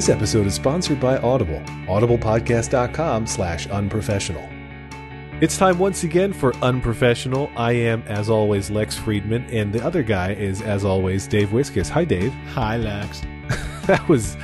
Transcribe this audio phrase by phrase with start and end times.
[0.00, 4.48] This episode is sponsored by Audible, audiblepodcast.com slash unprofessional.
[5.42, 7.50] It's time once again for Unprofessional.
[7.54, 11.90] I am, as always, Lex Friedman, and the other guy is, as always, Dave Wiskus.
[11.90, 12.32] Hi, Dave.
[12.54, 13.20] Hi, Lex.
[13.86, 14.38] that was,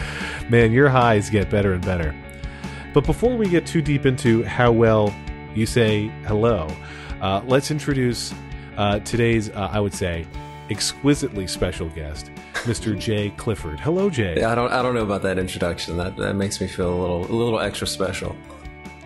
[0.50, 2.14] man, your highs get better and better.
[2.93, 5.16] But before we get too deep into how well
[5.54, 6.68] you say hello,
[7.23, 8.34] uh, let's introduce
[8.77, 10.27] uh, today's, uh, I would say,
[10.68, 12.31] exquisitely special guest,
[12.66, 12.98] Mr.
[12.98, 13.80] Jay Clifford.
[13.80, 14.43] Hello, Jay.
[14.44, 15.96] I don't I don't know about that introduction.
[15.96, 18.36] That that makes me feel a little a little extra special.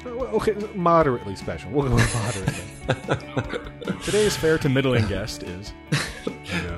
[0.06, 1.70] Okay, moderately special.
[1.70, 3.98] We'll go moderately.
[4.04, 5.72] Today's fair to middling guest is.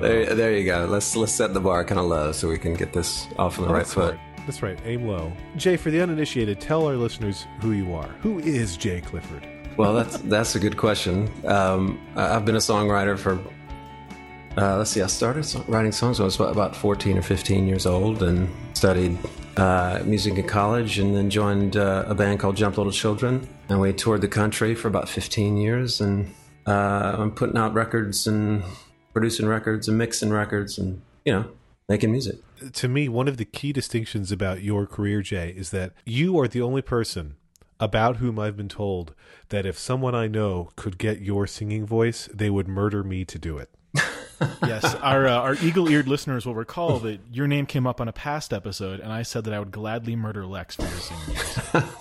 [0.01, 0.85] There, there you go.
[0.89, 3.65] Let's let's set the bar kind of low so we can get this off on
[3.65, 4.15] the Oh, right that's foot.
[4.15, 4.19] right.
[4.45, 4.77] That's right.
[4.85, 5.31] Aim low.
[5.55, 8.09] Jay, for the uninitiated, tell our listeners who you are.
[8.21, 9.47] Who is Jay Clifford?
[9.77, 11.31] Well, that's that's a good question.
[11.45, 13.39] Um, I've been a songwriter for.
[14.55, 15.01] Uh, let's see.
[15.01, 18.47] I started writing songs when I was about- about fourteen or fifteen years old, and
[18.75, 19.17] studied
[19.57, 23.79] uh, music in college, and then joined uh, a band called Jump Little Children, and
[23.81, 26.31] we toured the country for about fifteen years, and
[26.67, 28.63] uh, I'm putting out records and
[29.11, 31.45] producing records and mixing records, and you know,
[31.89, 32.35] making music.
[32.73, 36.47] To me, one of the key distinctions about your career, Jay, is that you are
[36.47, 37.35] the only person
[37.79, 39.15] about whom I've been told
[39.49, 43.39] that if someone I know could get your singing voice, they would murder me to
[43.39, 43.69] do it.
[44.65, 48.13] Yes, our uh, our eagle-eared listeners will recall that your name came up on a
[48.13, 51.83] past episode, and I said that I would gladly murder Lex for your singing.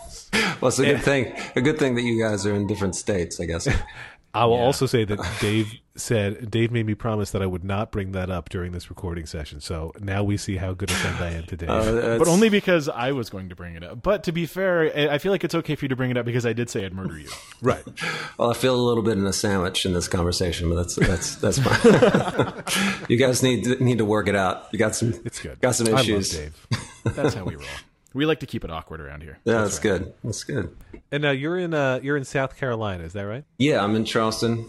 [0.63, 1.37] Well, it's a good thing.
[1.57, 3.69] A good thing that you guys are in different states, I guess.
[4.35, 7.93] I will also say that Dave said Dave made me promise that I would not
[7.93, 9.61] bring that up during this recording session.
[9.61, 11.69] So now we see how good a friend I am to Dave.
[11.69, 14.03] Uh, But only because I was going to bring it up.
[14.03, 16.17] But to be fair, I I feel like it's okay for you to bring it
[16.17, 17.29] up because I did say I'd murder you.
[17.61, 17.85] right.
[18.39, 21.37] Well, I feel a little bit in a sandwich in this conversation, but that's that's
[21.37, 21.59] that's
[22.67, 23.05] fine.
[23.09, 24.69] you guys need to, need to work it out.
[24.73, 25.61] You got some It's good.
[25.61, 26.31] got some I love issues.
[26.31, 26.67] Dave.
[27.05, 27.67] That's how we roll.
[28.15, 29.39] We like to keep it awkward around here.
[29.45, 30.13] Yeah, that's, good.
[30.23, 30.77] That's good.
[31.11, 33.45] And now you're in uh you're in South Carolina, is that right?
[33.59, 34.67] Yeah, I'm in Charleston,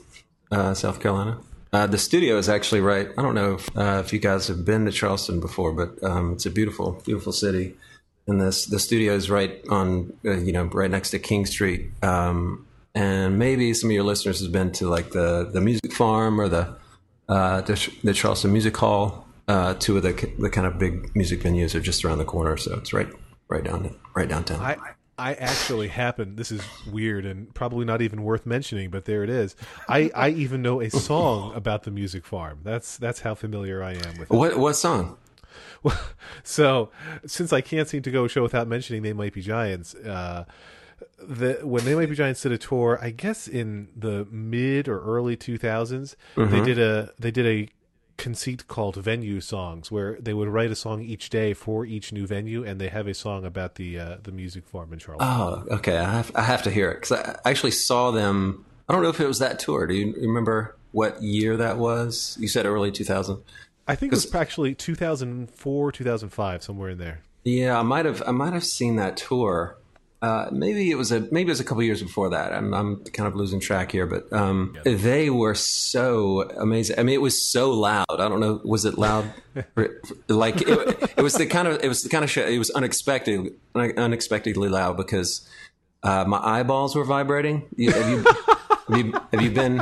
[0.51, 1.39] uh, South Carolina.
[1.73, 3.09] Uh, the studio is actually right.
[3.17, 6.33] I don't know if, uh, if you guys have been to Charleston before, but um,
[6.33, 7.73] it's a beautiful, beautiful city.
[8.27, 11.91] And this the studio is right on, uh, you know, right next to King Street.
[12.03, 16.39] Um, and maybe some of your listeners has been to like the the Music Farm
[16.39, 16.75] or the
[17.27, 19.27] uh, the, the Charleston Music Hall.
[19.47, 22.55] Uh, two of the the kind of big music venues are just around the corner,
[22.55, 23.09] so it's right
[23.47, 24.59] right down right downtown.
[24.61, 24.77] I
[25.17, 26.61] I actually happen this is
[26.91, 29.55] weird and probably not even worth mentioning, but there it is.
[29.87, 32.59] I, I even know a song about the music farm.
[32.63, 34.31] That's that's how familiar I am with it.
[34.31, 35.17] what what song?
[36.43, 36.89] So
[37.25, 40.45] since I can't seem to go a show without mentioning They Might Be Giants, uh
[41.21, 44.99] the when They Might Be Giants did a tour, I guess in the mid or
[45.01, 47.69] early two thousands, they did a they did a
[48.17, 52.27] conceit called venue songs where they would write a song each day for each new
[52.27, 55.27] venue and they have a song about the uh, the music farm in Charleston.
[55.29, 55.97] Oh, okay.
[55.97, 58.65] I have, I have to hear it because I I actually saw them.
[58.87, 59.87] I don't know if it was that tour.
[59.87, 62.37] Do you remember what year that was?
[62.39, 63.41] You said early 2000.
[63.87, 67.21] I think it was actually 2004, 2005, somewhere in there.
[67.43, 68.23] Yeah, I might have.
[68.25, 69.77] I might have seen that tour.
[70.23, 72.53] Uh, maybe it was a maybe it was a couple years before that.
[72.53, 76.97] I'm I'm kind of losing track here, but um, they were so amazing.
[76.97, 78.05] I mean, it was so loud.
[78.09, 78.61] I don't know.
[78.63, 79.25] Was it loud?
[80.29, 82.45] like it, it was the kind of it was the kind of show.
[82.45, 85.45] It was unexpected, unexpectedly loud because
[86.03, 87.67] uh, my eyeballs were vibrating.
[87.75, 89.77] You, have, you, have you have you been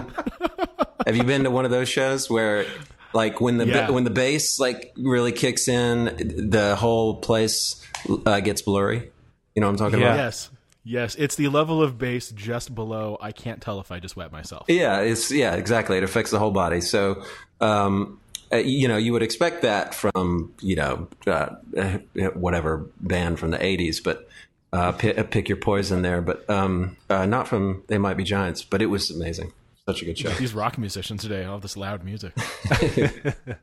[1.05, 2.65] have you been to one of those shows where
[3.13, 3.91] like when the Yeah.
[3.91, 7.79] when the bass like really kicks in, the whole place
[8.25, 9.11] uh, gets blurry.
[9.61, 10.13] You know what I'm talking Yeah.
[10.13, 10.23] about?
[10.23, 10.49] Yes.
[10.83, 11.15] Yes.
[11.19, 13.15] It's the level of bass just below.
[13.21, 14.65] I can't tell if I just wet myself.
[14.67, 15.97] Yeah, it's yeah, exactly.
[15.97, 16.81] It affects the whole body.
[16.81, 17.21] So,
[17.59, 18.19] um,
[18.51, 21.97] uh, you know, you would expect that from you know uh, uh,
[22.33, 24.27] whatever band from the '80s, but
[24.73, 26.21] uh, pick, pick your poison there.
[26.23, 28.63] But um, uh, not from They Might Be Giants.
[28.63, 29.53] But it was amazing.
[29.87, 30.29] Such a good show.
[30.29, 32.33] These rock musicians today, all this loud music.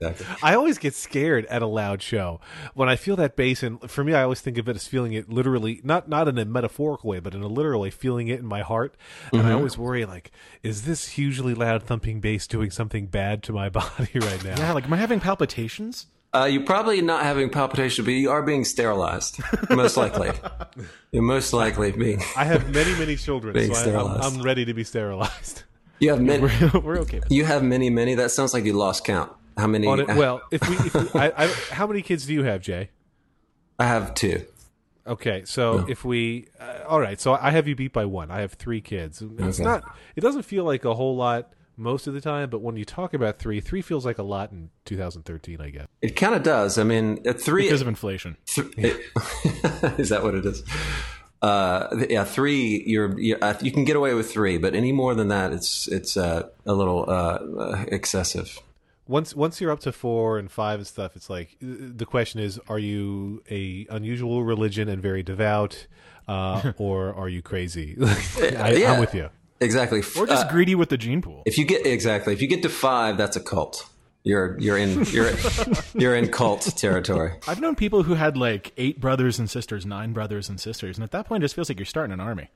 [0.01, 0.27] Exactly.
[0.43, 2.41] I always get scared at a loud show
[2.75, 5.13] when I feel that bass, and for me, I always think of it as feeling
[5.13, 8.39] it literally, not not in a metaphorical way, but in a literal way, feeling it
[8.39, 8.97] in my heart.
[9.33, 10.31] And I always worry, like,
[10.63, 14.57] is this hugely loud thumping bass doing something bad to my body right now?
[14.57, 16.07] Yeah, like, am I having palpitations?
[16.35, 19.41] Uh, you're probably not having palpitation, but you are being sterilized.
[19.71, 20.31] Most likely,
[21.13, 22.23] you're most likely being.
[22.37, 24.37] I have many, many children, Being so I, I'm, sterilized.
[24.37, 25.63] I'm ready to be sterilized.
[26.01, 26.43] You have many.
[26.83, 27.21] We're okay.
[27.29, 28.15] You have many, many.
[28.15, 29.33] That sounds like you lost count.
[29.57, 29.87] How many?
[29.87, 32.61] On it, well, if we, if we I, I, how many kids do you have,
[32.61, 32.91] Jay?
[33.79, 34.45] I have two.
[35.07, 38.31] Okay, so if we, uh, all right, so I have you beat by one.
[38.31, 39.23] I have three kids.
[39.39, 39.65] It's Okay.
[39.65, 39.97] not.
[40.17, 43.15] It doesn't feel like a whole lot most of the time, but when you talk
[43.15, 45.87] about three, three feels like a lot in 2013, I guess.
[46.03, 46.77] It kind of does.
[46.77, 48.37] I mean, at three because of inflation.
[48.47, 49.01] th- it-
[49.99, 50.63] is that what it is?
[51.41, 52.83] Uh, yeah, three.
[52.87, 55.87] You're, you uh, you can get away with three, but any more than that, it's
[55.89, 58.59] it's uh, a little uh, uh, excessive.
[59.07, 62.41] Once once you're up to four and five and stuff, it's like uh, the question
[62.41, 65.87] is: Are you a unusual religion and very devout,
[66.27, 67.97] uh, or are you crazy?
[68.03, 68.93] I, Yeah.
[68.93, 69.31] I'm with you.
[69.61, 70.01] Exactly.
[70.01, 71.43] Or just Uh, greedy with the gene pool.
[71.47, 73.89] if you get exactly, if you get to five, that's a cult.
[74.29, 75.33] You're you're in you're
[75.95, 77.33] you're in cult territory.
[77.49, 81.03] I've known people who had like eight brothers and sisters, nine brothers and sisters, and
[81.05, 82.51] at that point, it just feels like you're starting an army.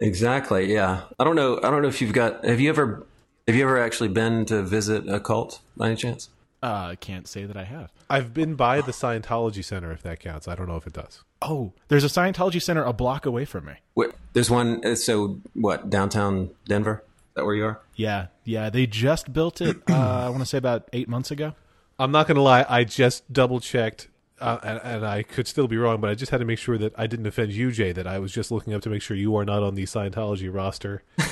[0.00, 0.72] Exactly.
[0.72, 1.02] Yeah.
[1.20, 1.58] I don't know.
[1.58, 2.44] I don't know if you've got.
[2.44, 3.06] Have you ever
[3.46, 6.28] have you ever actually been to visit a cult by any chance?
[6.60, 7.92] Uh, I can't say that I have.
[8.10, 10.48] I've been by the Scientology Center, if that counts.
[10.48, 11.22] I don't know if it does.
[11.40, 13.74] Oh, there's a Scientology center a block away from me.
[13.96, 14.84] Wait, there's one.
[14.84, 15.88] uh, So what?
[15.88, 17.04] Downtown Denver.
[17.32, 17.80] Is that where you are?
[17.94, 19.78] Yeah, yeah, they just built it.
[19.88, 19.94] Uh,
[20.26, 21.54] I want to say about eight months ago.
[21.98, 22.66] I'm not going to lie.
[22.68, 24.08] I just double checked,
[24.38, 26.76] uh, and, and I could still be wrong, but I just had to make sure
[26.76, 27.92] that I didn't offend you, Jay.
[27.92, 30.52] That I was just looking up to make sure you are not on the Scientology
[30.52, 31.02] roster.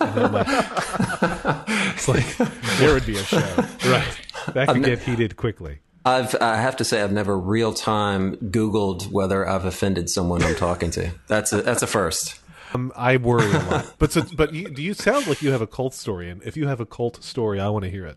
[0.00, 0.46] And like-
[1.94, 2.36] it's like
[2.78, 3.38] There would be a show.
[3.86, 4.20] right.
[4.54, 5.78] That could get heated quickly.
[6.04, 6.34] I've.
[6.40, 10.90] I have to say, I've never real time Googled whether I've offended someone I'm talking
[10.92, 11.12] to.
[11.28, 12.40] That's a that's a first.
[12.74, 13.94] Um, I worry a lot.
[13.98, 16.30] But so, but you, do you sound like you have a cult story?
[16.30, 18.16] And if you have a cult story, I want to hear it.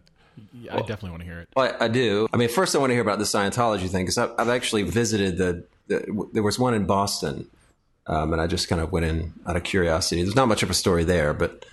[0.53, 1.49] Yeah, I definitely want to hear it.
[1.55, 2.27] Well, I, I do.
[2.33, 4.83] I mean, first I want to hear about the Scientology thing because I've, I've actually
[4.83, 6.29] visited the, the.
[6.33, 7.49] There was one in Boston,
[8.07, 10.23] um, and I just kind of went in out of curiosity.
[10.23, 11.65] There's not much of a story there, but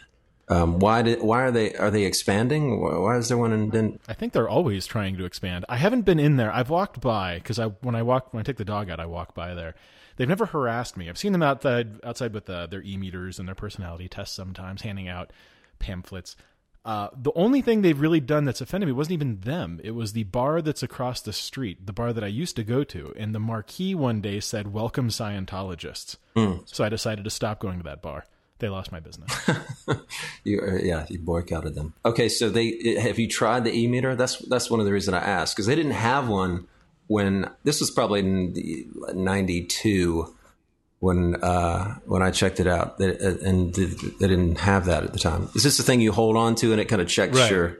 [0.48, 2.80] um, why did why are they are they expanding?
[2.80, 3.70] Why why is there one in?
[3.70, 5.64] Den- I think they're always trying to expand.
[5.68, 6.52] I haven't been in there.
[6.52, 9.06] I've walked by because I when I walk when I take the dog out, I
[9.06, 9.74] walk by there.
[10.16, 11.08] They've never harassed me.
[11.08, 14.82] I've seen them outside outside with uh, their e meters and their personality tests sometimes,
[14.82, 15.32] handing out
[15.78, 16.36] pamphlets.
[16.84, 19.80] Uh, the only thing they've really done that's offended me wasn't even them.
[19.84, 22.82] It was the bar that's across the street, the bar that I used to go
[22.84, 26.16] to, and the marquee one day said "Welcome Scientologists."
[26.66, 28.24] So I decided to stop going to that bar.
[28.58, 29.32] They lost my business.
[30.44, 31.94] you, uh, yeah, you boycotted them.
[32.04, 34.14] Okay, so they have you tried the e meter?
[34.14, 36.68] That's that's one of the reasons I asked because they didn't have one
[37.12, 40.34] when this was probably in the '92
[41.00, 45.12] when uh, when I checked it out, they, and they they didn't have that at
[45.12, 45.48] the time.
[45.54, 47.50] Is this the thing you hold on to and it kind of checks Right.
[47.50, 47.78] your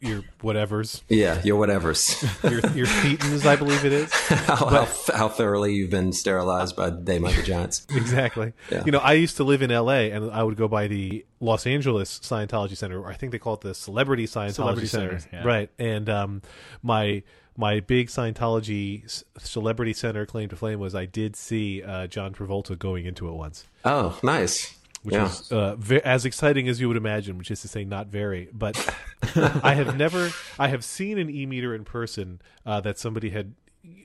[0.00, 2.02] Your whatevers, yeah your whatevers
[2.50, 4.12] your your thetans, I believe it is.
[4.48, 7.86] how, how how thoroughly you've been sterilized by They Might Be Giants?
[7.94, 8.52] Exactly.
[8.70, 8.82] Yeah.
[8.86, 10.10] You know, I used to live in L.A.
[10.10, 13.54] and I would go by the Los Angeles Scientology Center, or I think they call
[13.54, 15.18] it the Celebrity Scientology Celebrity Center.
[15.20, 15.46] Center, yeah.
[15.46, 15.70] Right.
[15.78, 16.42] And um,
[16.82, 17.22] my
[17.56, 22.78] my big Scientology Celebrity Center claim to fame was I did see uh, John Travolta
[22.78, 23.64] going into it once.
[23.84, 24.76] Oh, nice.
[25.02, 25.24] which yeah.
[25.24, 28.48] was uh, ve- as exciting as you would imagine, which is to say, not very.
[28.52, 28.94] But
[29.62, 33.54] I have never, I have seen an e meter in person uh, that somebody had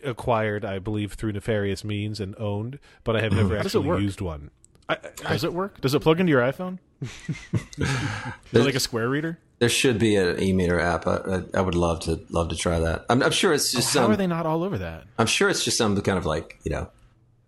[0.03, 4.51] acquired, I believe, through nefarious means and owned, but I have never actually used one.
[4.89, 5.81] I, I, Does it work?
[5.81, 6.79] Does it plug into your iPhone?
[7.01, 9.39] Is it like a square reader?
[9.59, 11.07] There should be an e-meter app.
[11.07, 13.06] I, I, I would love to love to try that.
[13.09, 14.12] I'm, I'm sure it's just How some.
[14.12, 15.06] are they not all over that?
[15.18, 16.89] I'm sure it's just some kind of like you know,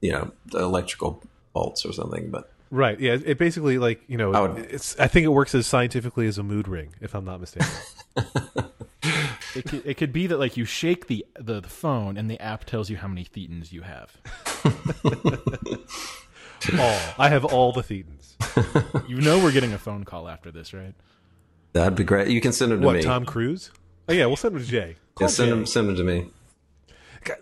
[0.02, 1.22] you know, electrical
[1.54, 2.32] bolts or something.
[2.32, 3.00] But right?
[3.00, 5.00] Yeah, it basically like you know, I would- it's.
[5.00, 7.70] I think it works as scientifically as a mood ring, if I'm not mistaken.
[9.56, 12.40] It could, it could be that like you shake the, the the phone and the
[12.40, 14.16] app tells you how many thetans you have.
[16.80, 18.36] all I have all the thetans.
[19.10, 20.94] You know we're getting a phone call after this, right?
[21.74, 22.28] That'd be great.
[22.30, 23.02] You can send them to What me.
[23.02, 23.72] Tom Cruise?
[24.08, 24.96] Oh yeah, we'll send them to Jay.
[25.20, 25.56] Yeah, send Jay.
[25.56, 26.30] them send them to me.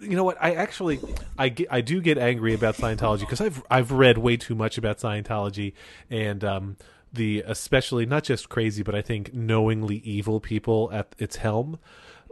[0.02, 0.38] You know what?
[0.42, 1.00] I actually,
[1.38, 4.78] I get, I do get angry about Scientology because I've I've read way too much
[4.78, 5.74] about Scientology
[6.10, 6.78] and um,
[7.14, 11.80] the especially not just crazy, but I think knowingly evil people at its helm.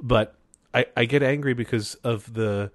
[0.01, 0.35] But
[0.73, 2.71] I I get angry because of the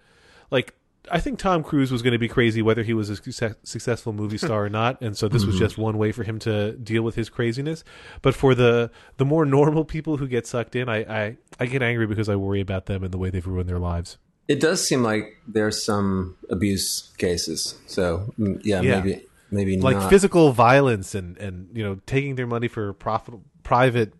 [0.50, 0.74] like.
[1.10, 4.12] I think Tom Cruise was going to be crazy whether he was a success, successful
[4.12, 7.02] movie star or not, and so this was just one way for him to deal
[7.02, 7.84] with his craziness.
[8.22, 11.82] But for the the more normal people who get sucked in, I I, I get
[11.82, 14.18] angry because I worry about them and the way they've ruined their lives.
[14.48, 17.76] It does seem like there's some abuse cases.
[17.86, 19.00] So mm, yeah, Yeah.
[19.00, 20.10] maybe maybe like not.
[20.10, 24.12] physical violence and and you know taking their money for profit private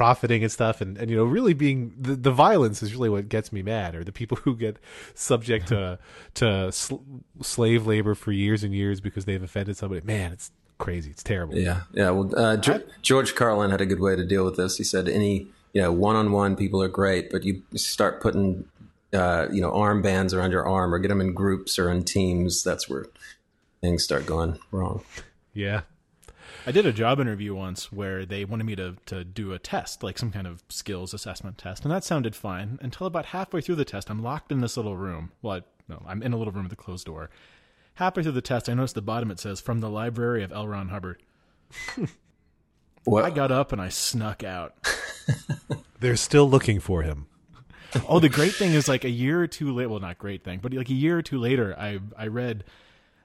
[0.00, 3.28] profiting and stuff and and you know really being the, the violence is really what
[3.28, 4.78] gets me mad or the people who get
[5.12, 5.98] subject to
[6.32, 7.02] to sl-
[7.42, 11.54] slave labor for years and years because they've offended somebody man it's crazy it's terrible
[11.54, 12.08] Yeah, yeah.
[12.08, 14.78] Well, uh, Ge- George Carlin had a good way to deal with this.
[14.78, 18.64] He said, "Any you know, one-on-one people are great, but you start putting
[19.12, 22.64] uh, you know armbands around your arm or get them in groups or in teams.
[22.64, 23.04] That's where
[23.82, 25.02] things start going wrong."
[25.52, 25.82] yeah
[26.66, 30.02] I did a job interview once where they wanted me to to do a test,
[30.02, 33.76] like some kind of skills assessment test, and that sounded fine until about halfway through
[33.76, 34.10] the test.
[34.10, 35.32] I'm locked in this little room.
[35.42, 37.30] Well, I, no, I'm in a little room with a closed door.
[37.94, 40.68] Halfway through the test, I noticed the bottom it says from the library of L.
[40.68, 41.22] Ron Hubbard.
[43.04, 43.24] What?
[43.24, 44.74] I got up and I snuck out.
[46.00, 47.26] They're still looking for him.
[48.08, 49.88] Oh, the great thing is like a year or two later.
[49.88, 52.64] Well, not great thing, but like a year or two later, I I read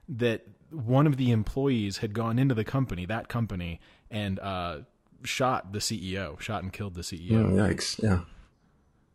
[0.07, 4.79] that one of the employees had gone into the company, that company, and uh,
[5.23, 7.45] shot the CEO, shot and killed the CEO.
[7.45, 8.01] Oh, yikes!
[8.01, 8.21] Yeah,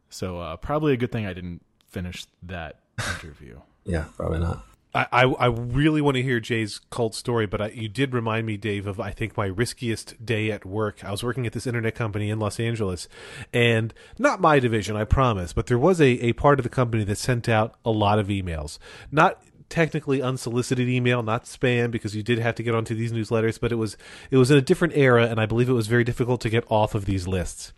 [0.08, 3.60] So uh, probably a good thing I didn't finish that interview.
[3.84, 4.64] yeah, probably not.
[4.92, 8.46] I, I, I really want to hear Jay's cult story, but I, you did remind
[8.46, 11.04] me, Dave, of I think my riskiest day at work.
[11.04, 13.08] I was working at this internet company in Los Angeles,
[13.52, 17.04] and not my division, I promise, but there was a, a part of the company
[17.04, 18.78] that sent out a lot of emails.
[19.12, 23.58] Not technically unsolicited email, not spam, because you did have to get onto these newsletters,
[23.58, 23.96] but it was
[24.30, 26.64] it was in a different era, and I believe it was very difficult to get
[26.68, 27.72] off of these lists.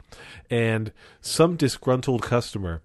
[0.51, 2.83] And some disgruntled customer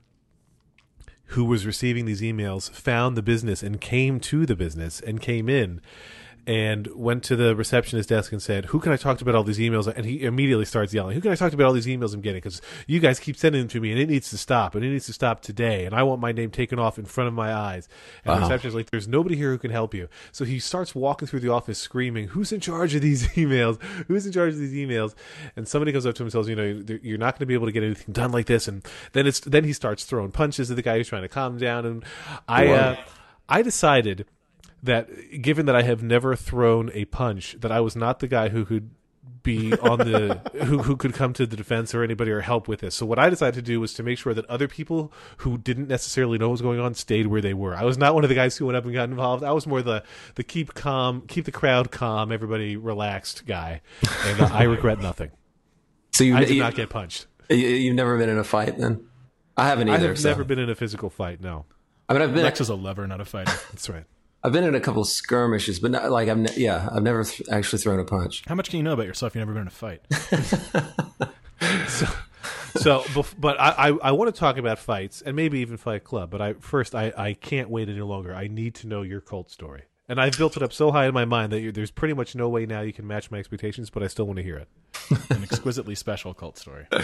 [1.32, 5.50] who was receiving these emails found the business and came to the business and came
[5.50, 5.82] in
[6.48, 9.44] and went to the receptionist desk and said, "Who can I talk to about all
[9.44, 11.86] these emails?" And he immediately starts yelling, "Who can I talk to about all these
[11.86, 12.38] emails I'm getting?
[12.38, 14.89] Because you guys keep sending them to me, and it needs to stop, and it
[14.89, 17.54] needs to stop today, and I want my name taken off in front of my
[17.54, 17.89] eyes."
[18.24, 18.46] And the Wow.
[18.48, 21.42] receptionist is like, "There's nobody here who can help you." So he starts walking through
[21.42, 23.82] the office screaming, "Who's in charge of these emails?
[24.08, 25.16] Who's in charge of these emails?"
[25.58, 27.56] And somebody goes up to him and says, "You know, you're not going to be
[27.56, 30.70] able to get anything done like this." And then it's then he starts throwing punches
[30.72, 31.86] at the guy who's trying to calm him down.
[31.86, 32.06] And
[32.48, 32.96] I, uh,
[33.50, 34.25] I decided
[34.84, 35.10] that
[35.42, 38.66] given that I have never thrown a punch, that I was not the guy who
[38.66, 38.92] could
[39.44, 42.82] be on the who who could come to the defense or anybody or help with
[42.82, 42.96] this.
[42.96, 45.88] So what I decided to do was to make sure that other people who didn't
[45.88, 47.76] necessarily know what was going on stayed where they were.
[47.76, 49.44] I was not one of the guys who went up and got involved.
[49.44, 50.04] I was more the
[50.36, 53.82] the keep calm, keep the crowd calm, everybody relaxed guy.
[54.26, 55.32] And uh, I regret nothing.
[56.14, 57.28] So you, I did you, not get punched.
[57.50, 59.08] you, you've never been in a fight then?
[59.56, 59.94] I haven't either.
[59.94, 60.08] I either.
[60.10, 61.42] have so- never been in a physical fight.
[61.42, 61.66] No,
[62.10, 63.52] I mean, I've been Lex is a lover, not a fighter.
[63.72, 64.06] that's right.
[64.48, 67.50] I've been in a couple skirmishes, but not, like I'm ne- yeah, I've never th-
[67.50, 68.44] actually thrown a punch.
[68.48, 69.36] How much can you know about yourself?
[69.36, 70.01] You've never been in a fight.
[72.75, 76.04] So, bef- but I, I, I want to talk about fights and maybe even Fight
[76.04, 76.30] Club.
[76.30, 78.34] But I first, I, I can't wait any longer.
[78.36, 81.13] I need to know your cult story, and I've built it up so high in
[81.13, 83.89] my mind that you there's pretty much no way now you can match my expectations.
[83.89, 84.68] But I still want to hear it.
[85.32, 86.86] An exquisitely special cult story.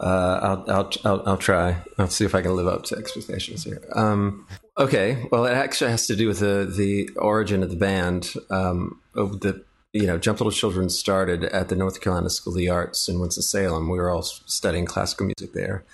[0.00, 1.76] Uh, I'll, I'll I'll I'll try.
[1.98, 3.82] I'll see if I can live up to expectations here.
[3.94, 4.46] Um,
[4.78, 8.32] okay, well, it actually has to do with the the origin of the band.
[8.50, 12.58] Um, of the you know, Jump Little Children started at the North Carolina School of
[12.58, 13.88] the Arts in Winston Salem.
[13.88, 15.84] We were all studying classical music there.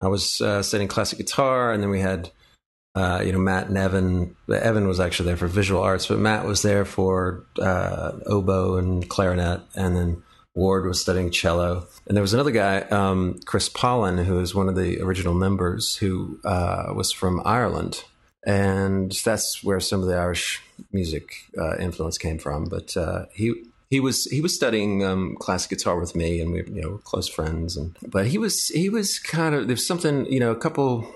[0.00, 2.30] I was uh, studying classic guitar, and then we had
[2.94, 4.36] uh, you know Matt and Evan.
[4.48, 9.08] Evan was actually there for visual arts, but Matt was there for uh, oboe and
[9.08, 10.22] clarinet, and then
[10.56, 11.86] Ward was studying cello.
[12.06, 15.96] And there was another guy, um, Chris Pollen, who was one of the original members,
[15.96, 18.02] who uh, was from Ireland.
[18.44, 22.64] And that's where some of the Irish music uh, influence came from.
[22.64, 23.52] But uh, he
[23.90, 26.98] he was he was studying um, classic guitar with me, and we you know were
[26.98, 27.76] close friends.
[27.76, 31.12] And but he was he was kind of there's something you know a couple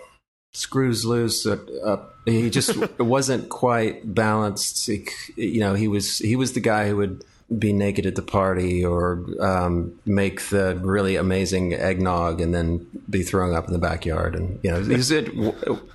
[0.53, 1.47] screws loose.
[1.47, 4.87] Uh, uh, he just wasn't quite balanced.
[4.87, 5.07] He,
[5.37, 7.25] you know, he was he was the guy who would
[7.59, 13.23] be naked at the party or um, make the really amazing eggnog and then be
[13.23, 14.37] throwing up in the backyard.
[14.37, 15.29] And you know, he was, it,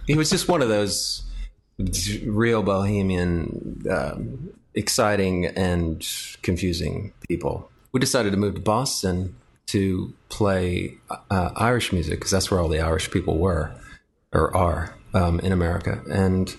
[0.05, 1.24] he was just one of those
[2.25, 6.05] real bohemian, um, exciting and
[6.41, 7.69] confusing people.
[7.93, 9.35] We decided to move to Boston
[9.67, 10.97] to play
[11.31, 13.71] uh, Irish music because that's where all the Irish people were
[14.33, 16.01] or are um, in America.
[16.12, 16.55] And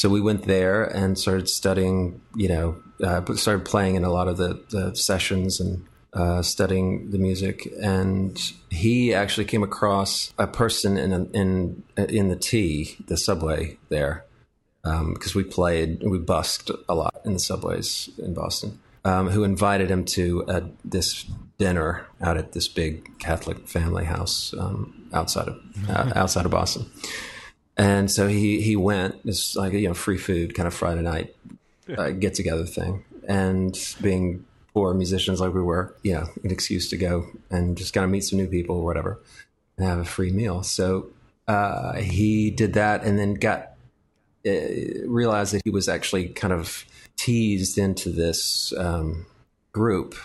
[0.00, 4.28] so we went there and started studying, you know, uh, started playing in a lot
[4.28, 7.68] of the, the sessions and uh, studying the music.
[7.82, 8.40] And
[8.70, 14.24] he actually came across a person in in in the T, the subway there,
[14.82, 18.80] because we played, we busked a lot in the subways in Boston.
[19.02, 21.24] Um, who invited him to uh, this
[21.56, 26.86] dinner out at this big Catholic family house um, outside of uh, outside of Boston.
[27.80, 29.20] And so he he went.
[29.24, 31.34] It's like a you know free food kind of Friday night
[31.96, 33.04] uh, get together thing.
[33.26, 34.44] And being
[34.74, 38.10] poor musicians like we were, you know, an excuse to go and just kind of
[38.10, 39.18] meet some new people or whatever,
[39.78, 40.62] and have a free meal.
[40.62, 41.08] So
[41.48, 43.70] uh, he did that, and then got
[44.46, 44.50] uh,
[45.06, 46.84] realized that he was actually kind of
[47.16, 49.24] teased into this um,
[49.72, 50.16] group.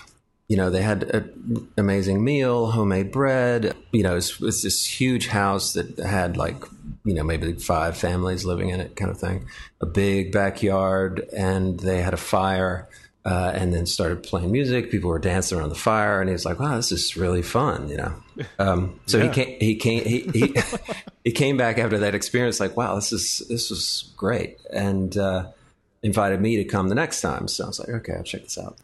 [0.48, 3.76] You know, they had an amazing meal, homemade bread.
[3.92, 6.56] You know, it was, it was this huge house that had like,
[7.04, 9.48] you know, maybe five families living in it, kind of thing.
[9.82, 12.88] A big backyard, and they had a fire.
[13.28, 14.92] uh, and then started playing music.
[14.92, 17.90] People were dancing around the fire, and he was like, "Wow, this is really fun,"
[17.90, 18.14] you know.
[18.60, 19.24] Um, so Yeah.
[19.24, 19.60] he came.
[19.60, 20.04] He came.
[20.04, 20.56] He, he,
[21.24, 25.48] he came back after that experience, like, "Wow, this is this was great," and uh,
[26.04, 27.48] invited me to come the next time.
[27.48, 28.78] So I was like, "Okay, I'll check this out."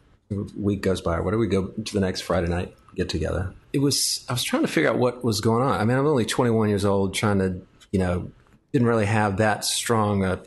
[0.56, 1.20] Week goes by.
[1.20, 2.74] What do we go to the next Friday night?
[2.94, 3.52] Get together.
[3.72, 4.24] It was.
[4.28, 5.80] I was trying to figure out what was going on.
[5.80, 7.60] I mean, I'm only 21 years old, trying to,
[7.90, 8.30] you know,
[8.72, 10.42] didn't really have that strong a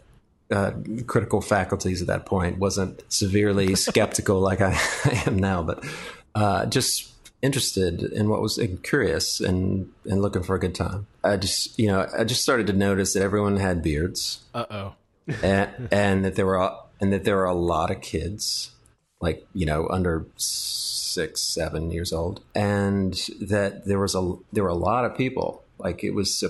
[0.51, 0.71] uh,
[1.07, 2.59] critical faculties at that point.
[2.59, 5.83] wasn't severely skeptical like I, I am now, but
[6.35, 7.11] uh, just
[7.41, 11.07] interested in what was and curious and and looking for a good time.
[11.23, 14.95] I just you know I just started to notice that everyone had beards Uh oh.
[15.43, 18.71] and, and that there were and that there were a lot of kids
[19.25, 24.70] like you know under six seven years old and that there was a there were
[24.70, 25.63] a lot of people.
[25.77, 26.41] Like it was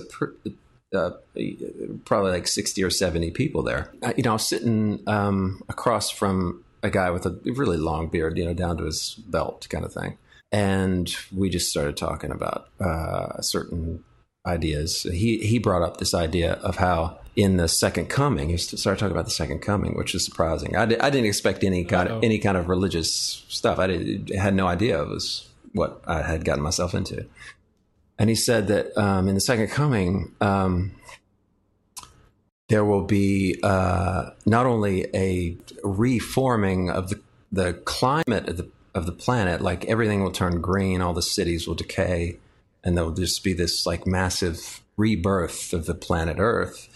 [0.94, 1.10] uh,
[2.04, 3.90] probably like 60 or 70 people there.
[4.02, 8.44] Uh, you know sitting um, across from a guy with a really long beard you
[8.44, 10.18] know down to his belt kind of thing.
[10.52, 14.04] And we just started talking about uh, a certain
[14.46, 15.02] ideas.
[15.02, 19.12] He he brought up this idea of how in the second coming, he started talking
[19.12, 20.74] about the second coming, which is surprising.
[20.74, 22.18] I, di- I didn't expect any kind Uh-oh.
[22.18, 23.78] of any kind of religious stuff.
[23.78, 27.26] I did, had no idea it was what I had gotten myself into.
[28.18, 30.92] And he said that um, in the second coming, um,
[32.68, 37.20] there will be uh, not only a reforming of the
[37.52, 41.68] the climate of the of the planet, like everything will turn green, all the cities
[41.68, 42.38] will decay,
[42.86, 46.88] and there'll just be this like massive rebirth of the planet Earth.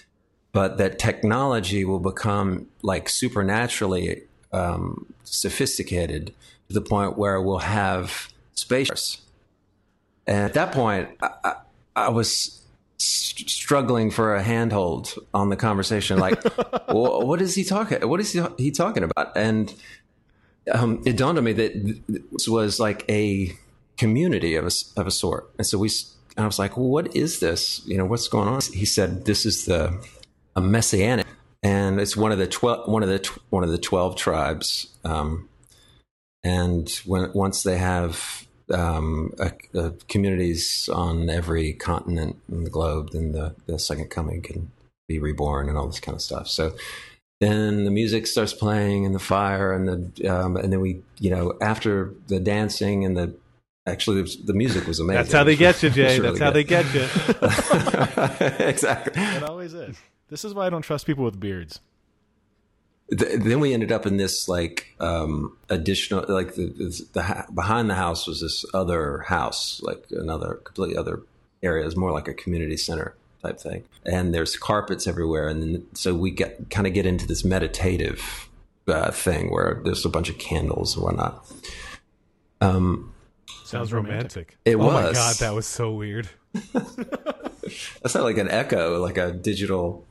[0.52, 6.32] But that technology will become like supernaturally um, sophisticated
[6.68, 9.18] to the point where we'll have space.
[10.28, 11.54] And at that point, I, I,
[11.96, 12.64] I was
[13.00, 16.18] s- struggling for a handhold on the conversation.
[16.18, 16.42] Like,
[16.88, 18.08] "Wha- what is he talking?
[18.08, 19.36] What is he, he talking about?
[19.36, 19.74] And
[20.72, 23.52] um, it dawned on me that this was like a
[24.00, 25.50] community of a, of a sort.
[25.58, 25.90] And so we,
[26.36, 27.82] and I was like, well, what is this?
[27.86, 28.62] You know, what's going on?
[28.72, 29.82] He said, this is the
[30.56, 31.26] a messianic,
[31.62, 34.88] and it's one of the twelve, one of the tw- one of the twelve tribes.
[35.04, 35.48] Um,
[36.42, 43.10] and when once they have um, a, a communities on every continent in the globe,
[43.12, 44.70] then the, the second coming can
[45.08, 46.48] be reborn and all this kind of stuff.
[46.48, 46.72] So
[47.40, 51.30] then the music starts playing and the fire and the um, and then we you
[51.30, 53.34] know after the dancing and the
[53.90, 55.16] actually the, the music was amazing.
[55.22, 56.20] That's how they get you, It was Jay.
[56.20, 58.64] really That's how they get you.
[58.66, 59.12] exactly.
[59.22, 59.96] It always is.
[60.28, 61.80] This is why I don't trust people with beards.
[63.16, 67.46] Th- then we ended up in this like um additional like the, the, the ha-
[67.52, 71.22] behind the house was this other house like another completely other
[71.60, 75.86] area It's more like a community center type thing and there's carpets everywhere and then,
[75.94, 78.48] so we get kind of get into this meditative
[78.86, 81.44] uh, thing where there's a bunch of candles and whatnot
[82.60, 83.12] um
[83.64, 84.58] Sounds romantic.
[84.64, 84.88] It was.
[84.88, 86.28] oh my god, that was so weird.
[86.72, 90.04] that's not like an echo like a digital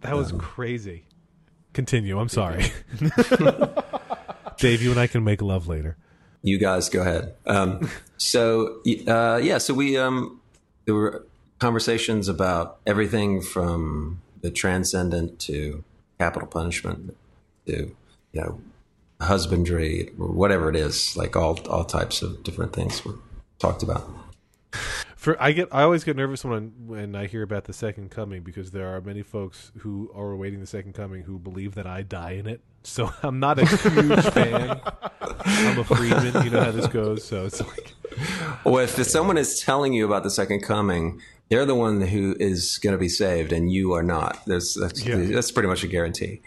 [0.00, 1.04] That was crazy.
[1.72, 2.18] Continue.
[2.18, 2.66] I'm sorry.
[4.58, 5.96] Dave, you and I can make love later.
[6.42, 7.34] You guys go ahead.
[7.46, 10.40] Um, so uh, yeah, so we um,
[10.84, 11.26] there were
[11.58, 15.84] conversations about everything from the transcendent to
[16.18, 17.16] capital punishment
[17.66, 17.94] to
[18.32, 18.60] you know
[19.22, 23.14] husbandry or whatever it is, like all all types of different things were
[23.58, 24.08] talked about.
[25.16, 28.42] For I get, I always get nervous when when I hear about the second coming
[28.42, 32.02] because there are many folks who are awaiting the second coming who believe that I
[32.02, 32.60] die in it.
[32.82, 34.80] So I'm not a huge fan.
[35.44, 36.44] I'm a Freeman.
[36.44, 37.22] You know how this goes.
[37.24, 37.92] So it's like,
[38.64, 42.78] Well, if someone is telling you about the second coming, they're the one who is
[42.78, 44.44] going to be saved, and you are not.
[44.46, 45.16] There's that's, Yeah.
[45.16, 46.40] that's pretty much a guarantee.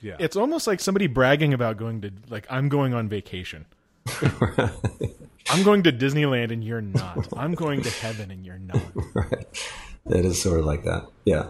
[0.00, 3.66] Yeah, It's almost like somebody bragging about going to like I'm going on vacation.
[5.50, 7.28] I'm going to Disneyland and you're not.
[7.36, 8.82] I'm going to heaven and you're not.
[9.14, 9.70] right.
[10.06, 11.06] It is sort of like that.
[11.24, 11.48] Yeah.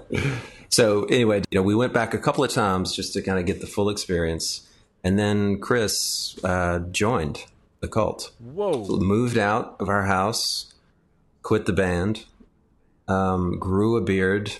[0.68, 3.46] So anyway, you know, we went back a couple of times just to kind of
[3.46, 4.68] get the full experience,
[5.04, 7.44] and then Chris uh, joined
[7.80, 8.32] the cult.
[8.38, 8.84] Whoa.
[8.86, 10.74] Moved out of our house,
[11.42, 12.24] quit the band,
[13.08, 14.52] um, grew a beard,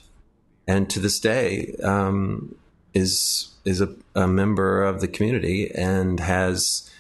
[0.67, 2.55] and to this day um,
[2.95, 6.91] is is a, a member of the community and has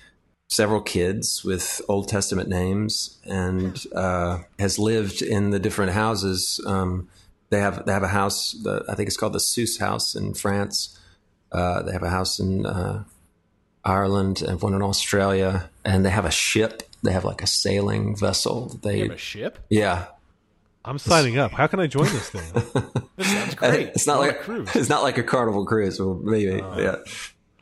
[0.48, 6.61] several kids with Old Testament names and uh, has lived in the different houses.
[6.66, 7.09] Um,
[7.50, 8.53] they have they have a house.
[8.53, 10.98] The, I think it's called the Seuss House in France.
[11.53, 13.05] Uh, they have a house in uh,
[13.85, 16.83] Ireland and one in Australia, and they have a ship.
[17.03, 18.68] They have like a sailing vessel.
[18.68, 19.59] that They You have a ship?
[19.68, 20.07] yeah.
[20.85, 21.53] I'm signing up.
[21.53, 22.85] How can I join this thing?
[23.21, 23.88] This sounds great.
[23.88, 24.71] It's not like a cruise.
[24.75, 26.01] it's not like a carnival cruise.
[26.01, 26.97] Well, maybe yeah.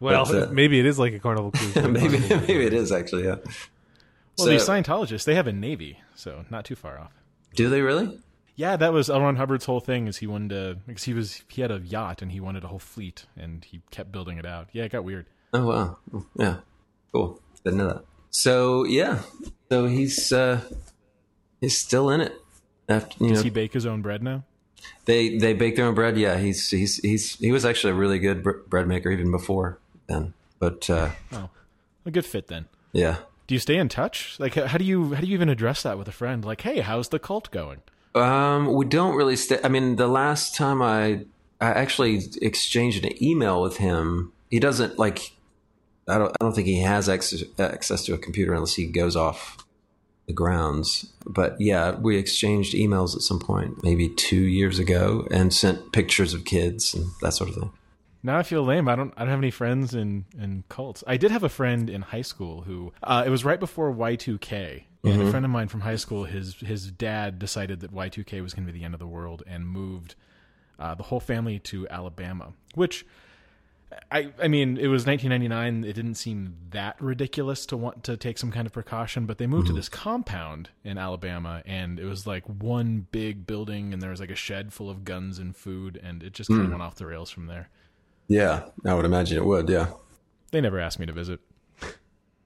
[0.00, 1.74] Well, But, uh, maybe it is like a carnival cruise.
[1.74, 3.24] maybe Carnival- maybe it is actually.
[3.24, 3.37] Yeah.
[3.37, 7.11] Well, So- these Scientologists, they have a navy, so not too far off.
[7.57, 8.20] Do they really?
[8.54, 9.20] Yeah, that was L.
[9.20, 10.07] Ron Hubbard's whole thing.
[10.07, 12.68] Is he wanted to because he was he had a yacht and he wanted a
[12.68, 14.68] whole fleet and he kept building it out.
[14.72, 15.26] Yeah, it got weird.
[15.52, 15.98] Oh wow.
[16.37, 16.59] Yeah.
[17.12, 17.40] Cool.
[17.64, 18.04] Didn't know that.
[18.31, 19.22] So yeah.
[19.70, 20.61] So he's uh
[21.61, 22.33] he's still in it.
[22.88, 24.44] After you Does know he bake his own bread now?
[25.05, 26.16] they they bake their own bread.
[26.16, 29.79] Yeah, he's he's he's he was actually a really good br- bread maker even before
[30.07, 30.35] then.
[30.59, 31.51] But uh Oh,
[32.07, 32.66] a good fit then.
[32.92, 33.18] yeah.
[33.46, 34.37] Do you stay in touch?
[34.38, 36.44] Like, how do you how do you even address that with a friend?
[36.44, 37.81] Like, hey, how's the cult going?
[38.14, 39.59] Um, we don't really stay.
[39.64, 41.24] I mean, the last time I
[41.61, 45.33] I actually exchanged an email with him, he doesn't like.
[46.07, 46.31] I don't.
[46.40, 49.59] I don't think he has access, access to a computer unless he goes off
[50.28, 51.12] the grounds.
[51.26, 56.32] But yeah, we exchanged emails at some point, maybe two years ago, and sent pictures
[56.34, 57.72] of kids and that sort of thing.
[58.22, 58.88] Now I feel lame.
[58.88, 59.12] I don't.
[59.16, 61.02] I don't have any friends in in cults.
[61.06, 62.92] I did have a friend in high school who.
[63.02, 64.84] Uh, it was right before Y two K.
[65.04, 68.24] And a friend of mine from high school, his his dad decided that Y two
[68.24, 70.16] K was going to be the end of the world and moved
[70.78, 72.52] uh, the whole family to Alabama.
[72.74, 73.06] Which,
[74.11, 75.88] I I mean, it was 1999.
[75.88, 79.46] It didn't seem that ridiculous to want to take some kind of precaution, but they
[79.46, 84.11] moved to this compound in Alabama, and it was like one big building, and there
[84.11, 86.83] was like a shed full of guns and food, and it just kind of went
[86.83, 87.68] off the rails from there.
[88.29, 89.68] Yeah, I would imagine it would.
[89.68, 89.88] Yeah.
[90.51, 91.40] They never asked me to visit.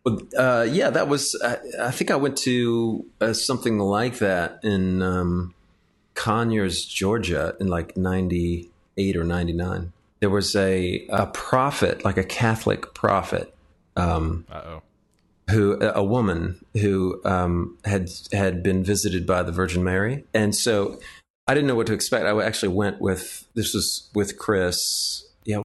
[0.04, 1.40] Well, uh, yeah, that was.
[1.44, 5.54] I, I think I went to uh, something like that in um,
[6.14, 9.92] Conyers, Georgia, in like '98 or '99.
[10.22, 13.52] There was a a prophet, like a Catholic prophet,
[13.96, 14.46] um,
[15.50, 21.00] who a woman who um, had had been visited by the Virgin Mary, and so
[21.48, 22.24] I didn't know what to expect.
[22.24, 25.26] I actually went with this was with Chris.
[25.44, 25.62] Yeah,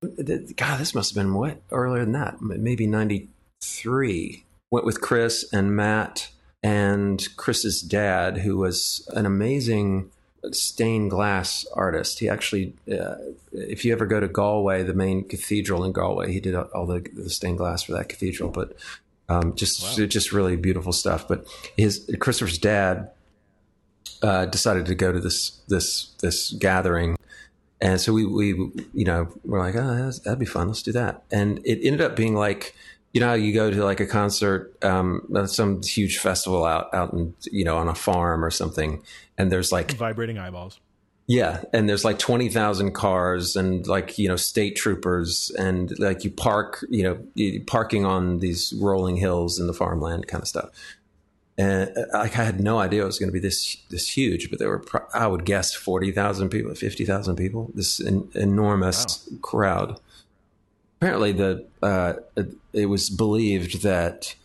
[0.56, 3.30] God, this must have been what earlier than that, maybe ninety
[3.63, 4.43] three.
[4.72, 6.32] Went with Chris and Matt
[6.63, 10.10] and Chris's dad, who was an amazing
[10.52, 12.19] stained glass artist.
[12.19, 13.15] He actually, uh,
[13.52, 17.06] if you ever go to Galway, the main cathedral in Galway, he did all the,
[17.13, 18.50] the stained glass for that cathedral.
[18.50, 18.76] But
[19.30, 21.28] um, just just really beautiful stuff.
[21.28, 21.45] But
[21.76, 23.12] his Christopher's dad
[24.21, 27.17] uh, decided to go to this this this gathering,
[27.82, 28.47] and so we we
[28.93, 30.67] you know we're like, oh, that's- that'd be fun.
[30.67, 31.23] Let's do that.
[31.32, 32.73] And it ended up being like.
[33.17, 37.34] You know, you go to like a concert, um, some huge festival out, out in,
[37.51, 39.01] you know, on a farm or something,
[39.39, 40.80] and there's like Vibrating eyeballs.
[41.25, 46.23] yeah, and there's like twenty thousand cars and like you know state troopers and like
[46.25, 47.17] you park you know
[47.65, 50.69] parking on these rolling hills in the farmland kind of stuff.
[51.58, 54.51] And uh, like I had no idea it was going to be this this huge,
[54.51, 58.30] but there were pro- I would guess forty thousand people, fifty thousand people, this en-
[58.36, 59.99] enormous crowd.
[60.99, 62.13] Apparently, the uh,
[62.78, 64.36] it, was believed that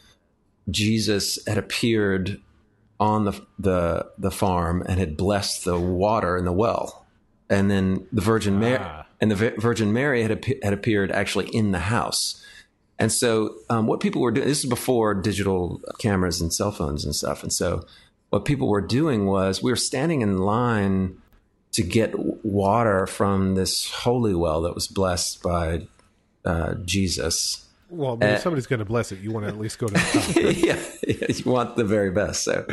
[0.70, 2.40] Jesus had appeared
[3.00, 7.04] on the the the farm and had blessed the water in the well,
[7.50, 9.04] and then the Virgin Mary Ah.
[9.20, 12.38] and the Vi- Virgin Mary had had appeared actually in the house.
[12.98, 17.04] And so, um, what people were doing this is before digital cameras and cell phones
[17.04, 17.42] and stuff.
[17.42, 17.84] And so,
[18.30, 21.16] what people were doing was we were standing in line
[21.72, 22.12] to get
[22.44, 25.88] water from this holy well that was blessed by
[26.44, 27.66] uh, Jesus.
[27.94, 29.78] Well, I mean, Uh, if somebody's going to bless it, you want to at least
[29.78, 30.56] go to the top.
[30.56, 32.42] yeah, yeah, you want the very best.
[32.44, 32.64] So,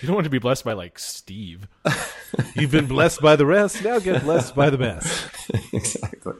[0.00, 1.68] You don't want to be blessed by like Steve.
[2.54, 3.84] You've been blessed by the rest.
[3.84, 5.28] Now get blessed by the best.
[5.74, 6.32] exactly.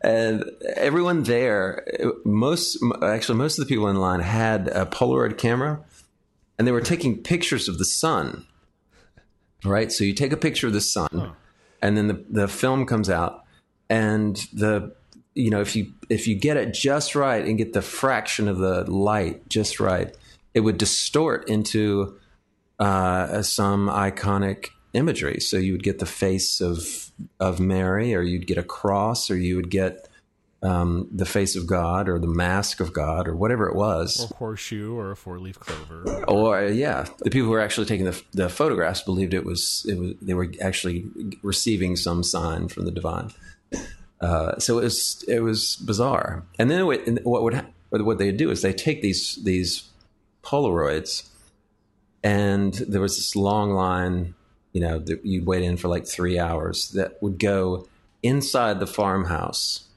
[0.00, 0.44] And
[0.76, 1.84] everyone there,
[2.24, 5.80] most actually most of the people in line had a Polaroid camera,
[6.56, 8.46] and they were taking pictures of the sun.
[9.64, 11.32] Right, so you take a picture of the sun,
[11.82, 13.44] and then the the film comes out,
[13.90, 14.94] and the
[15.34, 18.58] you know if you if you get it just right and get the fraction of
[18.58, 20.16] the light just right,
[20.54, 22.18] it would distort into
[22.78, 25.38] uh, some iconic imagery.
[25.40, 29.36] So you would get the face of of Mary, or you'd get a cross, or
[29.36, 30.08] you would get
[30.62, 34.24] um, the face of God, or the mask of God, or whatever it was.
[34.24, 36.24] Or a horseshoe or a four leaf clover.
[36.24, 39.98] Or yeah, the people who were actually taking the, the photographs believed it was it
[39.98, 41.06] was they were actually
[41.42, 43.30] receiving some sign from the divine.
[44.20, 46.44] Uh, so it was it was bizarre.
[46.58, 49.84] And then what, what would what they do is they take these these
[50.42, 51.28] Polaroids,
[52.22, 54.34] and there was this long line.
[54.72, 56.90] You know, that you'd wait in for like three hours.
[56.90, 57.88] That would go
[58.22, 59.88] inside the farmhouse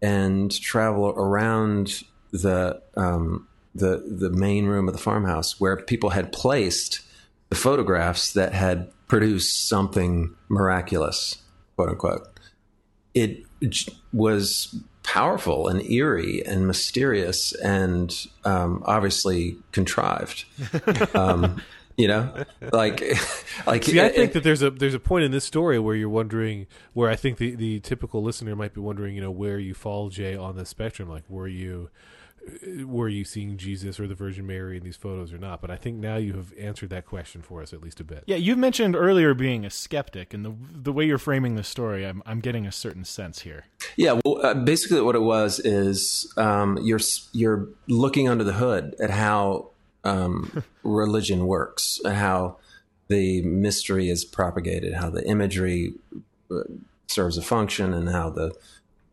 [0.00, 6.32] and travel around the um, the the main room of the farmhouse where people had
[6.32, 7.00] placed
[7.48, 11.38] the photographs that had produced something miraculous,
[11.76, 12.35] quote unquote.
[13.16, 13.44] It
[14.12, 20.44] was powerful and eerie and mysterious and um, obviously contrived.
[21.14, 21.62] um,
[21.96, 23.00] you know, like,
[23.66, 23.84] like.
[23.84, 26.66] See, I think that there's a there's a point in this story where you're wondering
[26.92, 30.10] where I think the the typical listener might be wondering, you know, where you fall,
[30.10, 31.08] Jay, on the spectrum.
[31.08, 31.88] Like, were you
[32.84, 35.60] were you seeing Jesus or the Virgin Mary in these photos or not?
[35.60, 38.24] But I think now you have answered that question for us at least a bit.
[38.26, 42.06] Yeah, you mentioned earlier being a skeptic, and the the way you're framing the story,
[42.06, 43.66] I'm I'm getting a certain sense here.
[43.96, 47.00] Yeah, well, uh, basically what it was is um, you're
[47.32, 49.70] you're looking under the hood at how
[50.04, 52.58] um, religion works, how
[53.08, 55.94] the mystery is propagated, how the imagery
[56.50, 56.60] uh,
[57.06, 58.52] serves a function, and how the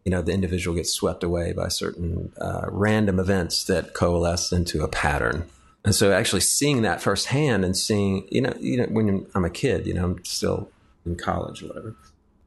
[0.06, 4.84] you know the individual gets swept away by certain uh, random events that coalesce into
[4.84, 5.46] a pattern.
[5.86, 9.50] And so, actually seeing that firsthand and seeing, you know, you know, when I'm a
[9.50, 10.70] kid, you know, I'm still
[11.06, 11.96] in college or whatever,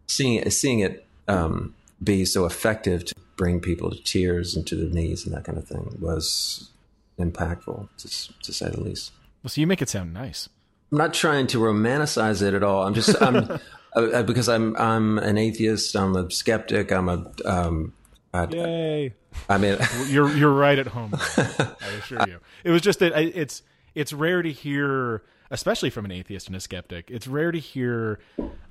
[0.07, 4.75] seeing it, seeing it um, be so effective to bring people to tears and to
[4.75, 6.71] their knees and that kind of thing was
[7.19, 9.13] impactful, to, to say the least.
[9.43, 10.49] Well, so you make it sound nice.
[10.93, 12.87] I'm not trying to romanticize it at all.
[12.87, 13.37] I'm just I'm
[13.97, 15.97] uh, uh, because I'm I'm an atheist.
[15.97, 16.93] I'm a skeptic.
[16.93, 17.93] I'm a um,
[18.33, 19.15] I, Yay!
[19.49, 21.13] I mean, you're you're right at home.
[21.37, 22.41] I assure you.
[22.65, 23.63] It was just that it's
[23.95, 27.11] it's rare to hear, especially from an atheist and a skeptic.
[27.11, 28.21] It's rare to hear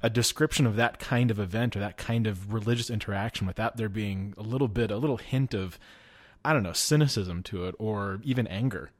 [0.01, 3.89] a description of that kind of event or that kind of religious interaction without there
[3.89, 5.79] being a little bit, a little hint of
[6.45, 8.91] I don't know, cynicism to it or even anger.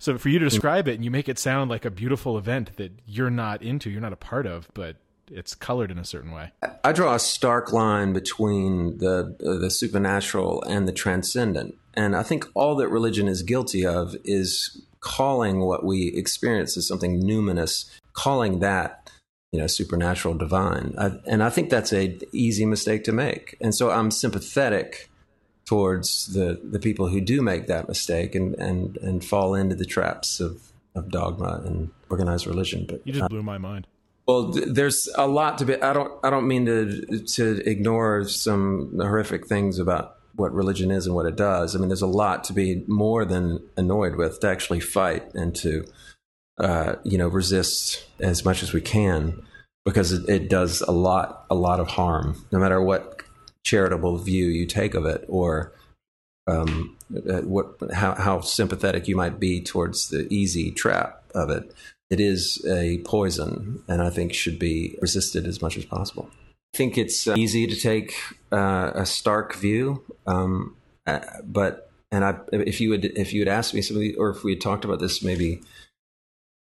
[0.00, 2.76] So for you to describe it and you make it sound like a beautiful event
[2.78, 4.96] that you're not into, you're not a part of, but
[5.30, 6.52] it's colored in a certain way.
[6.82, 12.22] I draw a stark line between the uh, the supernatural and the transcendent, and I
[12.22, 17.90] think all that religion is guilty of is calling what we experience as something numinous,
[18.14, 19.10] calling that
[19.52, 23.56] you know supernatural, divine, I, and I think that's a easy mistake to make.
[23.60, 25.09] And so I'm sympathetic
[25.70, 29.84] towards the, the people who do make that mistake and, and, and fall into the
[29.84, 32.86] traps of, of dogma and organized religion.
[32.88, 33.86] But you just blew my mind.
[34.26, 35.80] Well, there's a lot to be.
[35.80, 36.12] I don't.
[36.24, 41.26] I don't mean to to ignore some horrific things about what religion is and what
[41.26, 41.74] it does.
[41.74, 45.54] I mean, there's a lot to be more than annoyed with to actually fight and
[45.56, 45.84] to,
[46.58, 49.42] uh, you know, resist as much as we can
[49.84, 52.44] because it, it does a lot, a lot of harm.
[52.52, 53.19] No matter what
[53.70, 55.72] charitable view you take of it or
[56.48, 56.96] um,
[57.28, 61.72] uh, what how, how sympathetic you might be towards the easy trap of it.
[62.10, 66.28] It is a poison, and I think should be resisted as much as possible.
[66.74, 68.16] I think it's uh, easy to take
[68.50, 70.74] uh, a stark view, um,
[71.06, 74.42] uh, but and I, if you would if you had asked me something, or if
[74.42, 75.62] we had talked about this maybe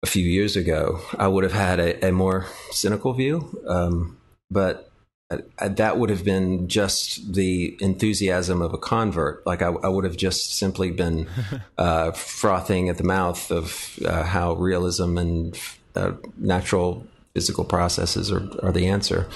[0.01, 3.61] a few years ago, I would have had a, a more cynical view.
[3.67, 4.17] Um,
[4.49, 4.92] but
[5.29, 9.45] that would have been just the enthusiasm of a convert.
[9.45, 11.27] Like I, I would have just simply been
[11.77, 15.59] uh, frothing at the mouth of uh, how realism and
[15.95, 19.27] uh, natural physical processes are, are the answer,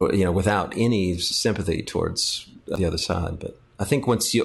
[0.00, 3.38] you know, without any sympathy towards the other side.
[3.38, 4.44] But I think once you,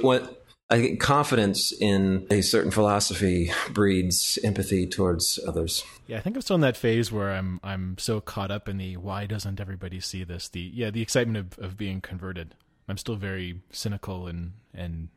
[0.70, 5.84] I think confidence in a certain philosophy breeds empathy towards others.
[6.08, 8.78] Yeah, I think I'm still in that phase where I'm I'm so caught up in
[8.78, 10.50] the why doesn't everybody see this?
[10.50, 12.56] The yeah, the excitement of, of being converted.
[12.88, 15.10] I'm still very cynical and and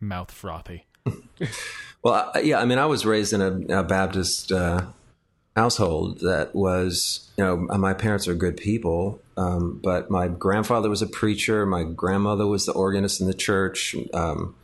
[0.00, 0.86] mouth frothy.
[2.02, 4.86] well, yeah, I mean, I was raised in a, a Baptist uh,
[5.54, 11.02] household that was, you know, my parents are good people, um, but my grandfather was
[11.02, 11.64] a preacher.
[11.64, 13.94] My grandmother was the organist in the church.
[14.12, 14.56] Um,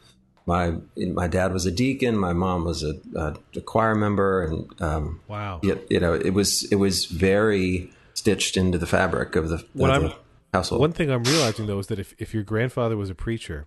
[0.46, 4.82] my my dad was a deacon, my mom was a, a, a choir member, and
[4.82, 9.48] um, wow, you, you, know, it was it was very stitched into the fabric of
[9.48, 10.16] the, of the
[10.52, 10.80] household.
[10.80, 13.66] One thing I'm realizing though is that if if your grandfather was a preacher,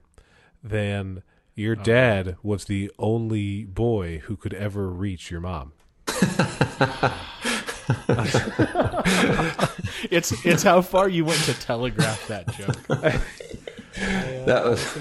[0.64, 1.24] then
[1.56, 5.72] your dad was the only boy who could ever reach your mom.
[10.12, 12.76] it's it's how far you went to telegraph that joke.
[13.96, 14.94] that was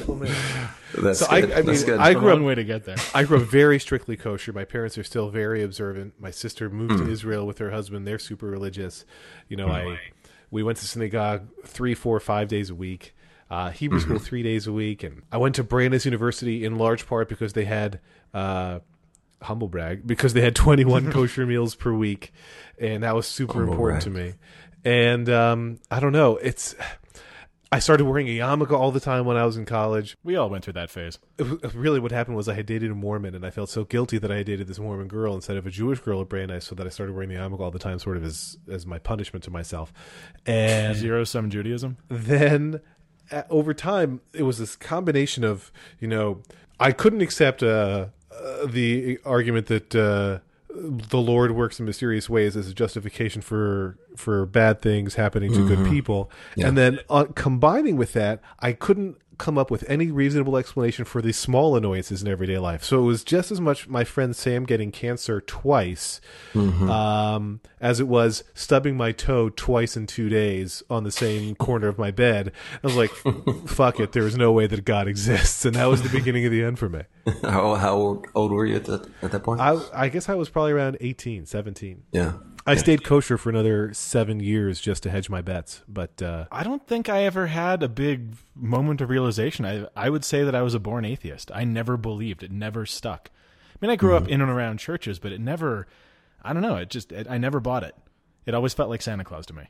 [1.02, 1.52] that's so good.
[1.52, 1.98] I, I mean, good.
[1.98, 2.96] I grew up way to get there.
[3.14, 4.52] I grew up very strictly kosher.
[4.52, 6.14] My parents are still very observant.
[6.20, 6.98] My sister moved mm.
[6.98, 7.10] to hmm.
[7.10, 8.06] Israel with her husband.
[8.06, 9.04] They're super religious.
[9.48, 9.96] You know, mm.
[9.96, 9.98] I
[10.50, 13.14] we went to synagogue three, four, five days a week.
[13.50, 14.08] Uh, Hebrew mm-hmm.
[14.08, 17.52] school three days a week, and I went to Brandeis University in large part because
[17.52, 18.00] they had
[18.32, 18.80] uh,
[19.42, 22.32] humble brag because they had 21 kosher meals per week,
[22.78, 24.14] and that was super humble important brag.
[24.14, 24.34] to me.
[24.84, 26.74] And um, I don't know, it's
[27.74, 30.16] I started wearing a yarmulke all the time when I was in college.
[30.22, 31.18] We all went through that phase.
[31.40, 34.16] It, really, what happened was I had dated a Mormon, and I felt so guilty
[34.18, 36.76] that I had dated this Mormon girl instead of a Jewish girl at Brandeis, so
[36.76, 39.42] that I started wearing the yarmulke all the time, sort of as as my punishment
[39.46, 39.92] to myself.
[40.46, 41.96] And zero sum Judaism.
[42.08, 42.80] Then
[43.50, 46.42] over time, it was this combination of you know
[46.78, 50.38] I couldn't accept uh, uh, the argument that uh,
[50.76, 55.66] the Lord works in mysterious ways as a justification for for bad things happening to
[55.66, 56.68] good people, Yeah.
[56.68, 61.20] and then uh, combining with that, I couldn't come up with any reasonable explanation for
[61.22, 62.84] the small annoyances in everyday life.
[62.84, 66.20] So it was just as much my friend Sam getting cancer twice
[66.54, 71.88] um, as it was stubbing my toe twice in two days on the same corner
[71.88, 72.52] of my bed.
[72.82, 73.10] I was like,
[73.66, 75.64] fuck it, there is no way that God exists.
[75.64, 77.02] And that was the beginning of the end for me.
[77.42, 79.60] How, how old were you at that, at that point?
[79.60, 82.02] I, I guess I was probably around 18, 17.
[82.12, 82.34] yeah.
[82.66, 85.82] I stayed kosher for another seven years just to hedge my bets.
[85.86, 89.66] But uh, I don't think I ever had a big moment of realization.
[89.66, 91.50] I I would say that I was a born atheist.
[91.54, 92.42] I never believed.
[92.42, 93.30] It never stuck.
[93.74, 95.86] I mean, I grew up in and around churches, but it never.
[96.42, 96.76] I don't know.
[96.76, 97.12] It just.
[97.12, 97.94] It, I never bought it.
[98.46, 99.64] It always felt like Santa Claus to me.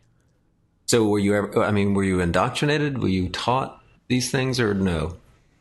[0.86, 2.98] So were you ever, I mean, were you indoctrinated?
[2.98, 5.16] Were you taught these things or no?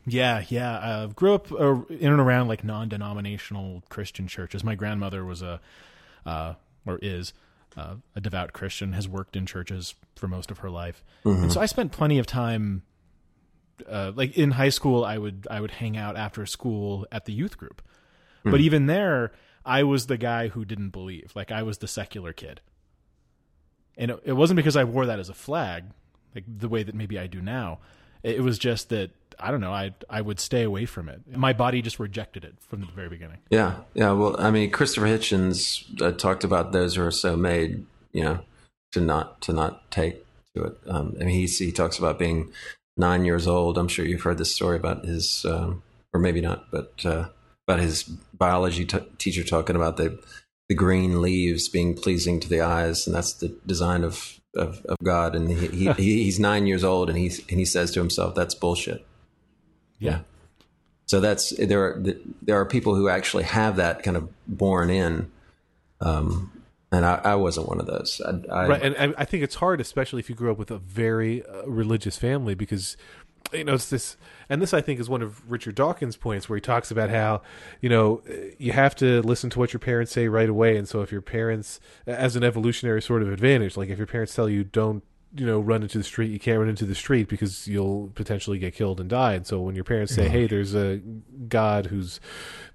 [0.06, 1.04] Yeah, yeah.
[1.06, 4.62] I grew up uh, in and around like non-denominational Christian churches.
[4.62, 5.60] My grandmother was a,
[6.26, 6.54] uh,
[6.86, 7.32] or is
[7.76, 8.92] uh, a devout Christian.
[8.92, 12.26] Has worked in churches for most of her life, and so I spent plenty of
[12.26, 12.82] time.
[13.88, 17.32] Uh, like in high school, I would I would hang out after school at the
[17.32, 17.82] youth group,
[18.44, 19.32] but even there,
[19.64, 21.32] I was the guy who didn't believe.
[21.34, 22.60] Like I was the secular kid,
[23.96, 25.84] and it, it wasn't because I wore that as a flag,
[26.34, 27.80] like the way that maybe I do now.
[28.22, 29.72] It was just that I don't know.
[29.72, 31.22] I I would stay away from it.
[31.36, 33.38] My body just rejected it from the very beginning.
[33.50, 33.76] Yeah.
[33.94, 34.12] Yeah.
[34.12, 38.40] Well, I mean, Christopher Hitchens uh, talked about those who are so made, you know,
[38.92, 40.78] to not, to not take to it.
[40.86, 42.52] Um, I mean, he, he talks about being
[42.96, 43.76] nine years old.
[43.76, 47.28] I'm sure you've heard this story about his, um, or maybe not, but, uh,
[47.66, 50.22] about his biology t- teacher talking about the,
[50.68, 53.06] the green leaves being pleasing to the eyes.
[53.06, 55.34] And that's the design of, of, of God.
[55.34, 58.54] And he, he, he's nine years old and he's, and he says to himself, that's
[58.54, 59.04] bullshit.
[59.98, 60.20] Yeah.
[61.06, 62.02] So that's there are
[62.42, 65.30] there are people who actually have that kind of born in,
[66.00, 66.50] um,
[66.90, 68.22] and I, I wasn't one of those.
[68.24, 70.70] I, I, right, and I, I think it's hard, especially if you grew up with
[70.70, 72.96] a very uh, religious family, because
[73.52, 74.16] you know it's this,
[74.48, 77.42] and this I think is one of Richard Dawkins' points where he talks about how
[77.82, 78.22] you know
[78.58, 81.20] you have to listen to what your parents say right away, and so if your
[81.20, 85.04] parents, as an evolutionary sort of advantage, like if your parents tell you don't
[85.34, 88.58] you know run into the street you can't run into the street because you'll potentially
[88.58, 91.00] get killed and die and so when your parents say hey there's a
[91.48, 92.20] god who's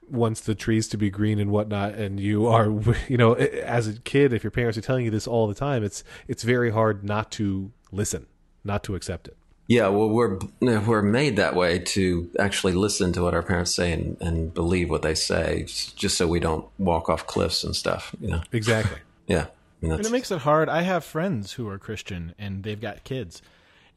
[0.10, 2.70] wants the trees to be green and whatnot and you are
[3.08, 5.84] you know as a kid if your parents are telling you this all the time
[5.84, 8.26] it's it's very hard not to listen
[8.64, 9.36] not to accept it
[9.70, 13.92] yeah, well, we're we're made that way to actually listen to what our parents say
[13.92, 18.16] and, and believe what they say, just so we don't walk off cliffs and stuff.
[18.20, 18.98] You know, exactly
[19.30, 19.46] yeah.
[19.82, 20.70] Mean, And it makes it hard.
[20.70, 23.42] I have friends who are Christian and they've got kids,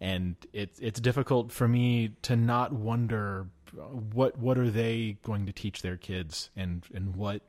[0.01, 3.47] and it's it's difficult for me to not wonder
[4.13, 7.43] what what are they going to teach their kids and and what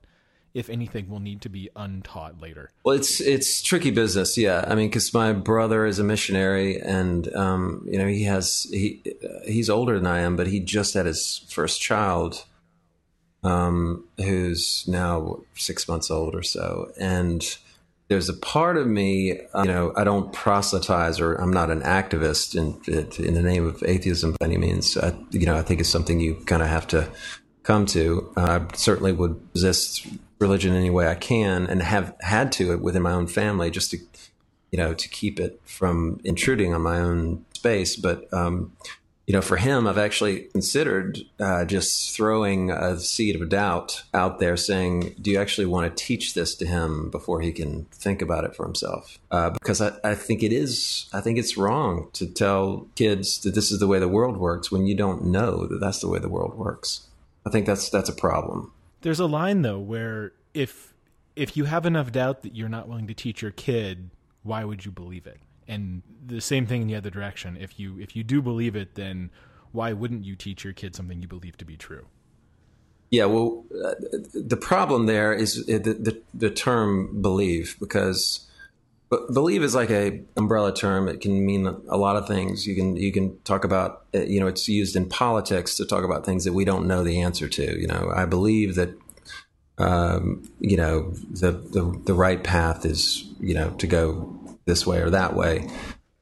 [0.53, 2.69] if anything will need to be untaught later.
[2.83, 4.63] Well, it's it's tricky business, yeah.
[4.67, 9.01] I mean, because my brother is a missionary, and um, you know he has he
[9.45, 12.45] he's older than I am, but he just had his first child,
[13.43, 17.57] um, who's now six months old or so, and
[18.09, 21.81] there's a part of me, uh, you know, I don't proselytize or I'm not an
[21.81, 22.79] activist in
[23.25, 24.97] in the name of atheism by any means.
[24.97, 27.09] I, you know, I think it's something you kind of have to
[27.63, 28.31] come to.
[28.35, 30.05] Uh, I certainly would resist
[30.39, 33.91] religion any way I can, and have had to it within my own family just
[33.91, 33.97] to,
[34.71, 37.95] you know, to keep it from intruding on my own space.
[37.95, 38.73] But um,
[39.25, 44.39] you know, for him, I've actually considered uh, just throwing a seed of doubt out
[44.39, 48.21] there, saying, "Do you actually want to teach this to him before he can think
[48.21, 52.09] about it for himself?" Uh, because I, I think it is, I think it's wrong
[52.13, 55.67] to tell kids that this is the way the world works when you don't know
[55.67, 57.07] that that's the way the world works.
[57.45, 58.73] I think that's that's a problem.
[59.01, 60.93] There's a line though where if
[61.37, 64.09] if you have enough doubt that you're not willing to teach your kid,
[64.43, 65.39] why would you believe it?
[65.67, 67.57] And the same thing in the other direction.
[67.59, 69.31] If you if you do believe it, then
[69.71, 72.05] why wouldn't you teach your kid something you believe to be true?
[73.09, 73.93] Yeah, well, uh,
[74.33, 78.47] the problem there is the, the, the term believe because
[79.31, 81.07] believe is like a umbrella term.
[81.07, 82.65] It can mean a lot of things.
[82.65, 86.25] You can you can talk about you know it's used in politics to talk about
[86.25, 87.79] things that we don't know the answer to.
[87.79, 88.97] You know, I believe that
[89.77, 94.99] um, you know the, the the right path is you know to go this way
[94.99, 95.69] or that way.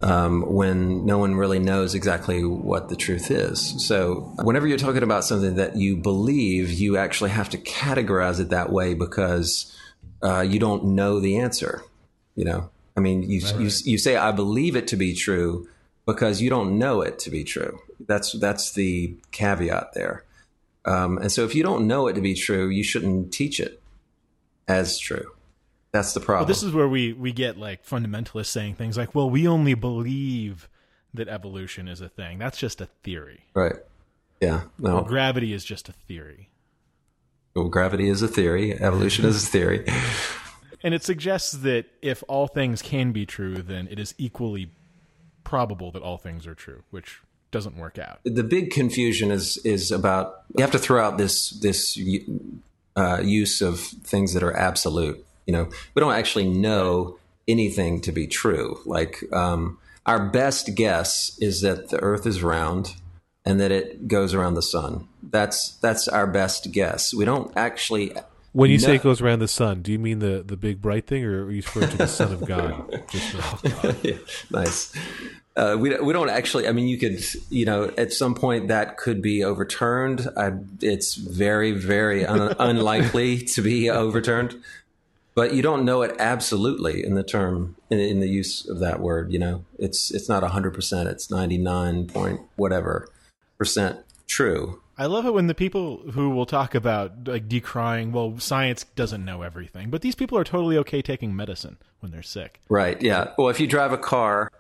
[0.04, 3.86] Um, when no one really knows exactly what the truth is.
[3.86, 8.50] So, whenever you're talking about something that you believe, you actually have to categorize it
[8.50, 9.78] that way because
[10.24, 11.84] uh, you don't know the answer.
[12.36, 13.60] You know, I mean, you, right.
[13.60, 15.70] you you say I believe it to be true,
[16.06, 17.80] because you don't know it to be true.
[18.08, 20.24] That's that's the caveat there.
[20.86, 23.82] Um, and so, if you don't know it to be true, you shouldn't teach it
[24.68, 25.32] as true.
[25.92, 26.46] That's the problem.
[26.46, 29.74] Well, this is where we we get like fundamentalists saying things like, "Well, we only
[29.74, 30.70] believe
[31.14, 32.40] that evolution is a thing.
[32.40, 33.76] That's just a theory." Right.
[34.40, 34.64] Yeah.
[34.80, 34.96] No.
[34.96, 36.50] Well, gravity is just a theory.
[37.56, 38.74] Well, gravity is a theory.
[38.74, 39.86] Evolution is a theory.
[40.84, 44.72] And it suggests that if all things can be true, then it is equally
[45.44, 47.22] probable that all things are true, which
[47.52, 48.20] doesn't work out.
[48.24, 52.00] The big confusion is is about you have to throw out this this
[52.96, 55.24] uh, use of things that are absolute.
[55.46, 57.18] You know, we don't actually know
[57.48, 58.80] anything to be true.
[58.86, 62.96] Like um, our best guess is that the Earth is round
[63.46, 65.08] and that it goes around the sun.
[65.24, 67.14] That's that's our best guess.
[67.14, 68.14] We don't actually.
[68.54, 68.86] When you know.
[68.86, 71.46] say it goes around the sun, do you mean the, the big bright thing, or
[71.46, 73.02] are you referring to the Son of God?
[74.04, 74.18] yeah,
[74.50, 74.94] nice.
[75.56, 76.68] Uh, we we don't actually.
[76.68, 80.28] I mean, you could, you know, at some point that could be overturned.
[80.38, 84.56] I, it's very, very un, unlikely to be overturned,
[85.34, 89.00] but you don't know it absolutely in the term in, in the use of that
[89.00, 89.32] word.
[89.32, 91.10] You know, it's it's not hundred percent.
[91.10, 93.08] It's ninety nine point whatever
[93.58, 94.82] percent true.
[94.98, 99.26] I love it when the people who will talk about like decrying, well, science doesn't
[99.26, 102.62] know everything, but these people are totally okay taking medicine when they're sick.
[102.70, 103.02] Right.
[103.02, 103.32] Yeah.
[103.38, 104.52] Well, if you drive a car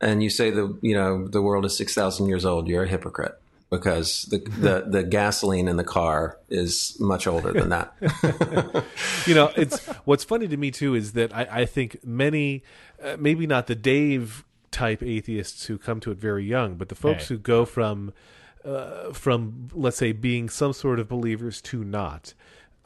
[0.00, 2.88] and you say the you know the world is six thousand years old, you're a
[2.88, 3.40] hypocrite
[3.70, 7.92] because the, the the gasoline in the car is much older than that.
[9.26, 12.62] you know, it's what's funny to me too is that I, I think many,
[13.02, 16.94] uh, maybe not the Dave type atheists who come to it very young, but the
[16.94, 17.34] folks hey.
[17.34, 18.12] who go from
[18.64, 22.34] uh, from let's say being some sort of believers to not.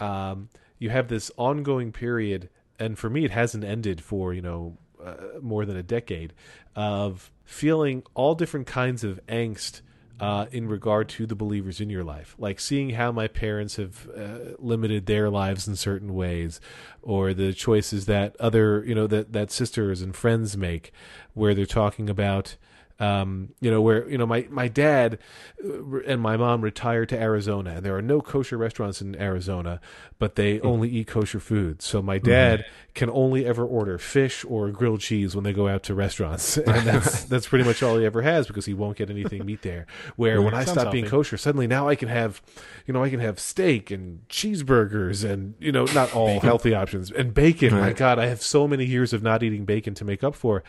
[0.01, 4.79] Um, you have this ongoing period, and for me, it hasn't ended for you know
[5.03, 6.33] uh, more than a decade
[6.75, 9.81] of feeling all different kinds of angst
[10.23, 14.09] uh, in regard to the believers in your life, like seeing how my parents have
[14.17, 16.61] uh, limited their lives in certain ways,
[17.03, 20.93] or the choices that other, you know, that that sisters and friends make,
[21.35, 22.55] where they're talking about
[23.03, 25.19] um, you know, where you know my my dad
[25.65, 29.81] uh, and my mom retired to Arizona, and there are no kosher restaurants in Arizona,
[30.21, 30.69] but they mm-hmm.
[30.69, 31.83] only eat kosher food.
[31.83, 32.93] So my dad mm-hmm.
[32.95, 36.87] can only ever order fish or grilled cheese when they go out to restaurants, and
[36.87, 39.87] that's that's pretty much all he ever has because he won't get anything meat there.
[40.15, 42.41] Where when I stopped being kosher, suddenly now I can have,
[42.87, 47.11] you know, I can have steak and cheeseburgers and you know not all healthy options
[47.11, 47.75] and bacon.
[47.75, 47.81] Right.
[47.81, 50.63] My God, I have so many years of not eating bacon to make up for,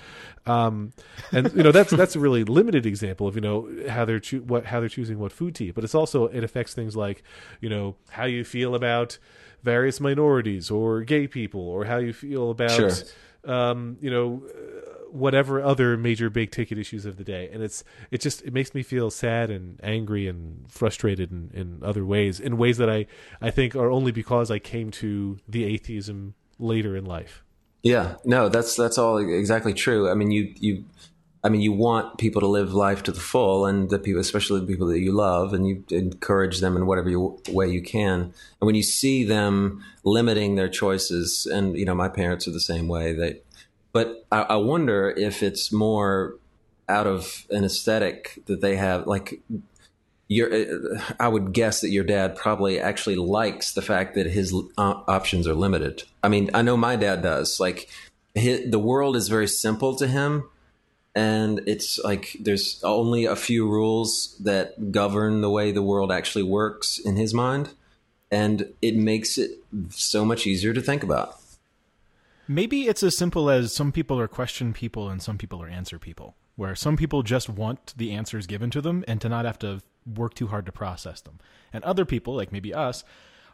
[0.47, 0.93] um,
[1.31, 4.65] and you know that's that's really limited example of you know how they're cho- what
[4.65, 7.23] how they're choosing what food to eat, but it's also it affects things like
[7.61, 9.17] you know how you feel about
[9.61, 12.91] various minorities or gay people or how you feel about sure.
[13.45, 14.43] um, you know
[15.13, 17.47] whatever other major big ticket issues of the day.
[17.53, 21.79] And it's it just it makes me feel sad and angry and frustrated in, in
[21.83, 23.05] other ways in ways that i
[23.39, 27.43] i think are only because i came to the atheism later in life.
[27.83, 28.15] Yeah.
[28.25, 30.09] No that's that's all exactly true.
[30.09, 30.85] I mean you you
[31.45, 34.61] I mean, you want people to live life to the full, and the people, especially
[34.61, 38.21] the people that you love, and you encourage them in whatever you, way you can.
[38.21, 42.61] And when you see them limiting their choices, and you know, my parents are the
[42.61, 43.11] same way.
[43.13, 43.41] They,
[43.91, 46.37] but I, I wonder if it's more
[46.87, 49.41] out of an aesthetic that they have, like
[50.29, 50.49] your,
[51.19, 55.47] I would guess that your dad probably actually likes the fact that his uh, options
[55.47, 56.03] are limited.
[56.23, 57.59] I mean, I know my dad does.
[57.59, 57.89] Like,
[58.33, 60.49] his, the world is very simple to him,
[61.15, 66.43] and it's like there's only a few rules that govern the way the world actually
[66.43, 67.69] works in his mind.
[68.31, 69.59] And it makes it
[69.89, 71.39] so much easier to think about.
[72.47, 75.99] Maybe it's as simple as some people are question people and some people are answer
[75.99, 79.57] people where some people just want the answers given to them and to not have
[79.59, 79.81] to
[80.15, 81.39] work too hard to process them.
[81.71, 83.03] And other people like maybe us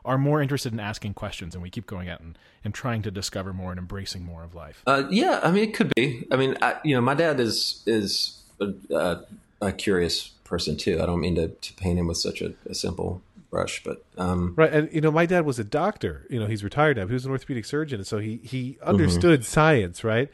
[0.06, 3.12] are more interested in asking questions and we keep going out and, and trying to
[3.12, 4.82] discover more and embracing more of life.
[4.88, 6.26] Uh, yeah, I mean, it could be.
[6.32, 9.20] I mean, I, you know, my dad is is a,
[9.62, 11.02] a, curious person too.
[11.02, 14.54] I don't mean to, to paint him with such a, a simple brush, but um,
[14.56, 14.72] right.
[14.72, 16.26] And you know, my dad was a doctor.
[16.30, 17.08] You know, he's retired now.
[17.08, 19.48] He was an orthopedic surgeon, and so he he understood mm-hmm.
[19.48, 20.04] science.
[20.04, 20.30] Right.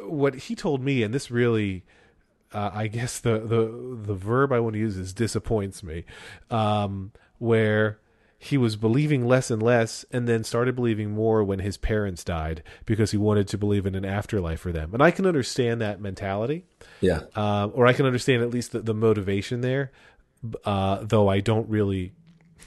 [0.00, 1.84] What he told me, and this really.
[2.52, 3.66] Uh, I guess the, the
[4.06, 6.04] the verb I want to use is disappoints me,
[6.52, 7.98] um, where
[8.44, 12.62] he was believing less and less and then started believing more when his parents died
[12.84, 14.92] because he wanted to believe in an afterlife for them.
[14.92, 16.66] And i can understand that mentality.
[17.00, 17.22] Yeah.
[17.34, 19.92] Uh, or i can understand at least the, the motivation there.
[20.62, 22.12] Uh, though i don't really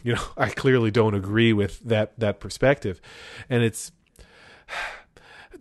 [0.01, 2.99] you know i clearly don't agree with that that perspective.
[3.47, 3.91] And it's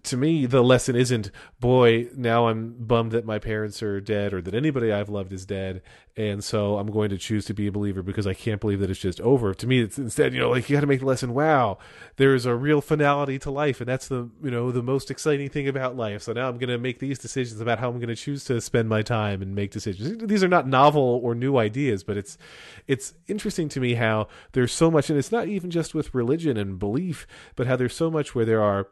[0.07, 1.31] to me, the lesson isn't,
[1.61, 5.45] boy, now I'm bummed that my parents are dead or that anybody I've loved is
[5.45, 5.83] dead.
[6.17, 8.89] And so I'm going to choose to be a believer because I can't believe that
[8.89, 9.53] it's just over.
[9.53, 11.77] To me, it's instead, you know, like you got to make the lesson, wow,
[12.17, 13.81] there is a real finality to life.
[13.83, 16.23] And that's the, you know, the most exciting thing about life.
[16.23, 18.63] So now I'm going to make these decisions about how I'm going to choose to
[18.63, 20.27] spend my time and make decisions.
[20.27, 22.39] These are not novel or new ideas, but it's,
[22.87, 26.57] it's interesting to me how there's so much, and it's not even just with religion
[26.57, 27.27] and belief,
[27.57, 28.89] but how there's so much where there are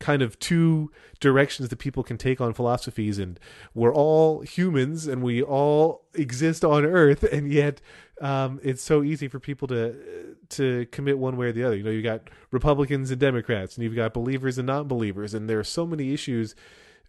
[0.00, 0.90] kind of two
[1.20, 3.38] directions that people can take on philosophies and
[3.74, 7.80] we're all humans and we all exist on earth and yet
[8.22, 9.94] um, it's so easy for people to
[10.48, 11.76] to commit one way or the other.
[11.76, 15.58] You know you've got republicans and democrats and you've got believers and non-believers and there
[15.58, 16.54] are so many issues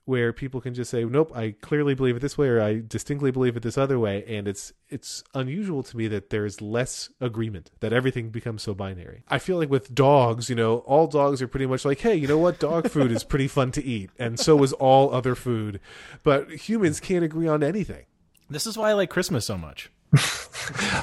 [0.06, 3.32] where people can just say, "Nope, I clearly believe it this way," or "I distinctly
[3.32, 7.72] believe it this other way," and it's it's unusual to me that there's less agreement
[7.80, 9.24] that everything becomes so binary.
[9.30, 12.28] I feel like with dogs, you know, all dogs are pretty much like, "Hey, you
[12.28, 12.60] know what?
[12.60, 15.80] Dog food is pretty fun to eat," and so is all other food.
[16.24, 18.06] But humans can't agree on anything.
[18.50, 19.92] This is why I like Christmas so much.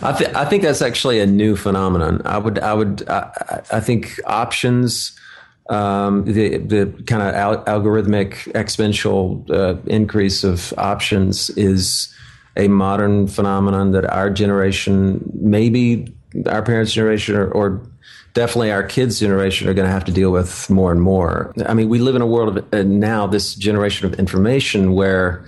[0.03, 2.20] I, th- I think that's actually a new phenomenon.
[2.26, 5.18] I would, I would, I, I think options
[5.68, 12.12] um, the the kind of al- algorithmic exponential uh, increase of options is
[12.56, 16.12] a modern phenomenon that our generation, maybe
[16.46, 17.82] our parents' generation, or, or
[18.34, 21.52] definitely our kids' generation, are going to have to deal with more and more.
[21.66, 25.44] I mean, we live in a world of uh, now this generation of information where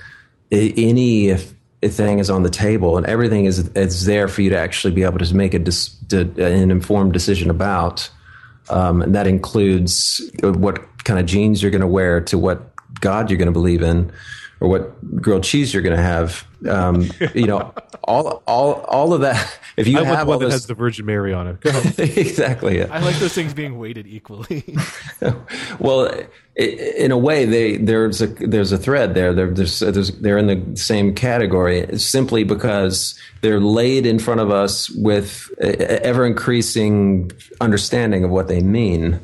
[0.52, 1.34] any
[1.82, 5.02] thing is on the table and everything is is there for you to actually be
[5.02, 8.10] able to make a dis, to, an informed decision about.
[8.70, 13.30] Um, and that includes what kind of jeans you're going to wear to what God
[13.30, 14.12] you're going to believe in
[14.60, 16.46] or what grilled cheese you're going to have.
[16.68, 17.72] Um, you know,
[18.04, 19.58] all all all of that.
[19.78, 21.98] If you I have one all that has the Virgin Mary on it.
[21.98, 22.78] exactly.
[22.78, 22.88] Yeah.
[22.90, 24.76] I like those things being weighted equally.
[25.78, 26.12] well,
[26.54, 29.32] in a way, they there's a there's a thread there.
[29.32, 34.50] They're, there's, there's, they're in the same category simply because they're laid in front of
[34.50, 37.30] us with ever increasing
[37.62, 39.14] understanding of what they mean,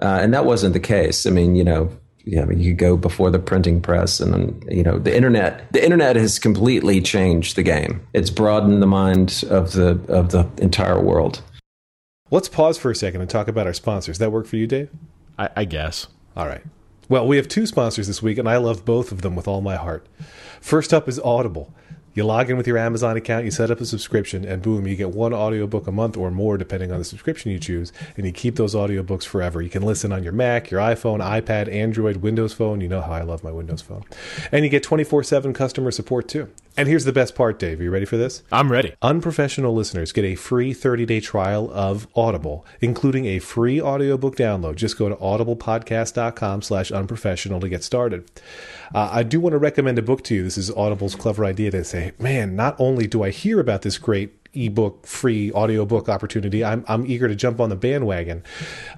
[0.00, 1.26] uh, and that wasn't the case.
[1.26, 4.82] I mean, you know, yeah, I mean, you go before the printing press, and you
[4.82, 5.72] know, the internet.
[5.72, 8.06] The internet has completely changed the game.
[8.12, 11.42] It's broadened the mind of the of the entire world.
[12.30, 14.18] Let's pause for a second and talk about our sponsors.
[14.18, 14.90] That work for you, Dave?
[15.38, 16.06] I, I guess.
[16.36, 16.62] All right.
[17.08, 19.60] Well, we have two sponsors this week, and I love both of them with all
[19.60, 20.06] my heart.
[20.60, 21.74] First up is Audible.
[22.14, 24.96] You log in with your Amazon account, you set up a subscription, and boom, you
[24.96, 28.32] get one audiobook a month or more, depending on the subscription you choose, and you
[28.32, 29.62] keep those audiobooks forever.
[29.62, 32.82] You can listen on your Mac, your iPhone, iPad, Android, Windows Phone.
[32.82, 34.04] You know how I love my Windows Phone.
[34.50, 36.48] And you get 24 7 customer support too.
[36.76, 37.80] And here's the best part, Dave.
[37.80, 38.42] Are you ready for this?
[38.50, 38.94] I'm ready.
[39.02, 44.76] Unprofessional listeners get a free 30 day trial of Audible, including a free audiobook download.
[44.76, 48.30] Just go to audiblepodcast.com slash unprofessional to get started.
[48.94, 50.42] Uh, I do want to recommend a book to you.
[50.44, 53.98] This is Audible's clever idea to say, man, not only do I hear about this
[53.98, 58.42] great ebook free audiobook opportunity i'm, I'm eager to jump on the bandwagon.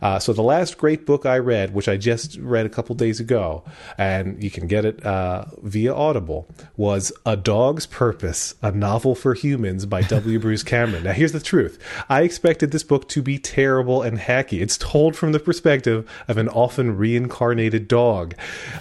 [0.03, 3.21] Uh, so the last great book i read which i just read a couple days
[3.21, 3.65] ago
[3.99, 9.35] and you can get it uh, via audible was a dog's purpose a novel for
[9.35, 10.39] humans by W.
[10.39, 11.05] Bruce Cameron.
[11.05, 11.79] Now here's the truth.
[12.09, 14.61] I expected this book to be terrible and hacky.
[14.61, 18.35] It's told from the perspective of an often reincarnated dog.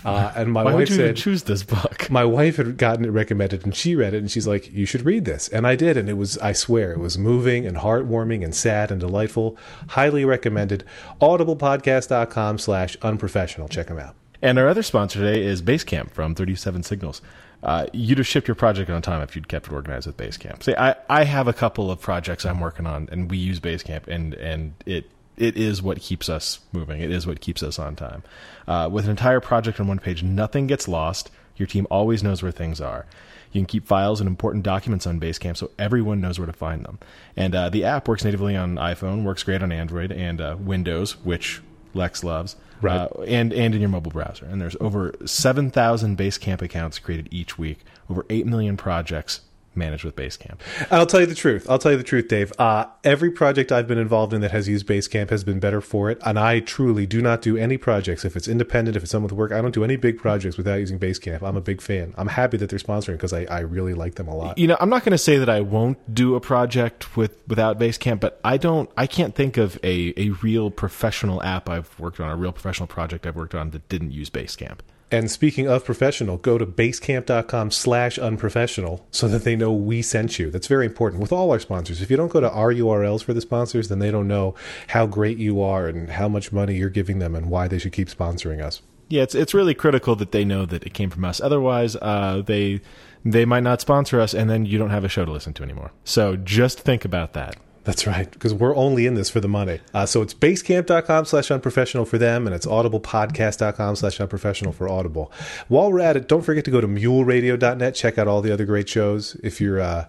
[0.05, 2.09] Uh, and my Why wife said choose this book?
[2.09, 5.05] my wife had gotten it recommended and she read it and she's like you should
[5.05, 5.47] read this.
[5.49, 8.91] And i did and it was i swear it was moving and heartwarming and sad
[8.91, 9.57] and delightful
[9.89, 10.83] highly recommended
[11.21, 16.83] audiblepodcast.com slash unprofessional check them out And our other sponsor today is Basecamp from 37
[16.83, 17.21] Signals.
[17.63, 20.61] Uh, you'd have shipped your project on time if you'd kept it organized with Basecamp.
[20.63, 24.07] See, I, I have a couple of projects I'm working on, and we use Basecamp,
[24.07, 27.01] and, and it it is what keeps us moving.
[27.01, 28.23] It is what keeps us on time.
[28.67, 31.31] Uh, with an entire project on one page, nothing gets lost.
[31.55, 33.05] Your team always knows where things are.
[33.53, 36.83] You can keep files and important documents on Basecamp so everyone knows where to find
[36.83, 36.99] them.
[37.37, 41.17] And uh, the app works natively on iPhone, works great on Android and uh, Windows,
[41.23, 41.61] which
[41.93, 42.97] Lex loves, Right.
[42.97, 44.45] uh, and and in your mobile browser.
[44.45, 47.79] And there's over seven thousand Basecamp accounts created each week,
[48.09, 49.41] over eight million projects
[49.75, 50.59] managed with Basecamp.
[50.91, 51.65] I'll tell you the truth.
[51.69, 52.51] I'll tell you the truth, Dave.
[52.59, 56.09] Uh, every project I've been involved in that has used Basecamp has been better for
[56.09, 56.19] it.
[56.25, 58.25] And I truly do not do any projects.
[58.25, 60.75] If it's independent, if it's done with work, I don't do any big projects without
[60.75, 61.41] using Basecamp.
[61.41, 62.13] I'm a big fan.
[62.17, 64.57] I'm happy that they're sponsoring because I, I really like them a lot.
[64.57, 67.79] You know, I'm not going to say that I won't do a project with without
[67.79, 68.89] Basecamp, but I don't.
[68.97, 72.87] I can't think of a a real professional app I've worked on, a real professional
[72.87, 74.79] project I've worked on that didn't use Basecamp.
[75.13, 80.39] And speaking of professional, go to basecamp.com slash unprofessional so that they know we sent
[80.39, 80.49] you.
[80.49, 82.01] That's very important with all our sponsors.
[82.01, 84.55] If you don't go to our URLs for the sponsors, then they don't know
[84.87, 87.93] how great you are and how much money you're giving them and why they should
[87.93, 88.81] keep sponsoring us.
[89.07, 91.39] Yeah, it's it's really critical that they know that it came from us.
[91.39, 92.81] Otherwise, uh, they
[93.23, 95.63] they might not sponsor us, and then you don't have a show to listen to
[95.63, 95.91] anymore.
[96.03, 97.55] So just think about that.
[97.85, 99.81] That's right, because we're only in this for the money.
[99.93, 105.31] Uh, so it's basecamp.com slash unprofessional for them, and it's audiblepodcast.com slash unprofessional for Audible.
[105.67, 108.65] While we're at it, don't forget to go to muleradio.net, check out all the other
[108.65, 109.35] great shows.
[109.43, 110.05] If you're uh,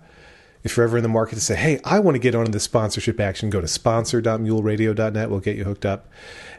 [0.64, 2.64] if you're ever in the market to say, hey, I want to get on this
[2.64, 5.30] sponsorship action, go to sponsor.muleradio.net.
[5.30, 6.08] We'll get you hooked up.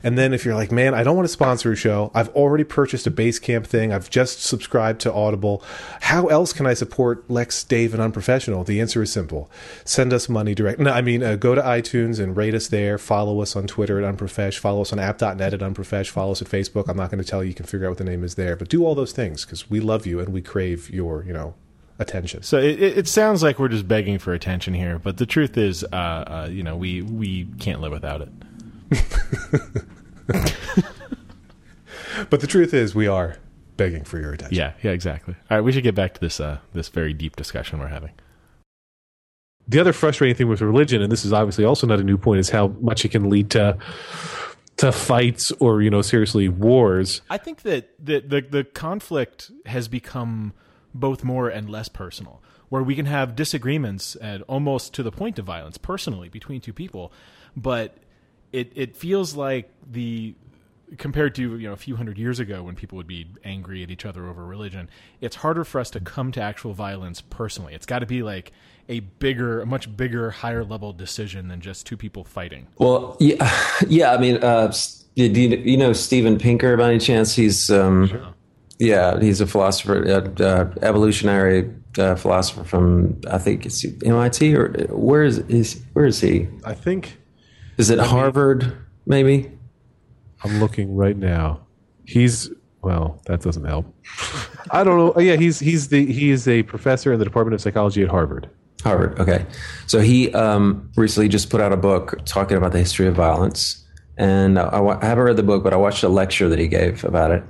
[0.03, 2.12] And then if you're like, man, I don't want to sponsor a show.
[2.14, 3.91] I've already purchased a Basecamp thing.
[3.91, 5.64] I've just subscribed to Audible.
[6.01, 8.64] How else can I support Lex, Dave, and Unprofessional?
[8.64, 9.49] The answer is simple.
[9.84, 10.80] Send us money direct.
[10.80, 12.99] No, I mean, uh, go to iTunes and rate us there.
[12.99, 14.60] Follow us on Twitter at Unprofesh.
[14.60, 16.10] Follow us on app.net at Unprofesh.
[16.10, 16.88] Follow us at Facebook.
[16.88, 17.49] I'm not going to tell you.
[17.49, 18.56] You can figure out what the name is there.
[18.56, 21.56] But do all those things because we love you and we crave your, you know,
[21.99, 22.43] attention.
[22.43, 25.83] So it, it sounds like we're just begging for attention here, but the truth is,
[25.83, 28.29] uh, uh, you know, we we can't live without it.
[32.29, 33.37] but the truth is, we are
[33.77, 34.57] begging for your attention.
[34.57, 35.35] Yeah, yeah, exactly.
[35.49, 38.11] All right, we should get back to this uh, this very deep discussion we're having.
[39.67, 42.39] The other frustrating thing with religion, and this is obviously also not a new point,
[42.39, 43.77] is how much it can lead to
[44.77, 47.21] to fights or you know seriously wars.
[47.29, 50.53] I think that the the, the conflict has become
[50.95, 55.37] both more and less personal, where we can have disagreements and almost to the point
[55.37, 57.11] of violence personally between two people,
[57.55, 57.97] but
[58.51, 60.33] it it feels like the
[60.97, 63.89] compared to you know a few hundred years ago when people would be angry at
[63.89, 64.87] each other over religion
[65.19, 67.73] it's harder for us to come to actual violence personally.
[67.73, 68.51] It's got to be like
[68.87, 72.67] a bigger a much bigger higher level decision than just two people fighting.
[72.77, 74.71] Well yeah yeah i mean uh
[75.15, 77.33] you, you know Steven Pinker by any chance?
[77.35, 78.27] He's um sure.
[78.80, 85.23] Yeah he's a philosopher uh, evolutionary uh, philosopher from i think it's mit or where
[85.23, 87.17] is, is where is he i think
[87.78, 89.51] is it harvard maybe
[90.45, 91.65] I'm looking right now.
[92.05, 92.49] He's
[92.82, 93.91] well, that doesn't help.
[94.71, 95.19] I don't know.
[95.19, 98.47] Yeah, he's he's the he is a professor in the Department of Psychology at Harvard.
[98.84, 99.19] Harvard.
[99.19, 99.45] Okay,
[99.88, 103.84] so he um, recently just put out a book talking about the history of violence,
[104.17, 107.03] and I, I haven't read the book, but I watched a lecture that he gave
[107.03, 107.43] about it,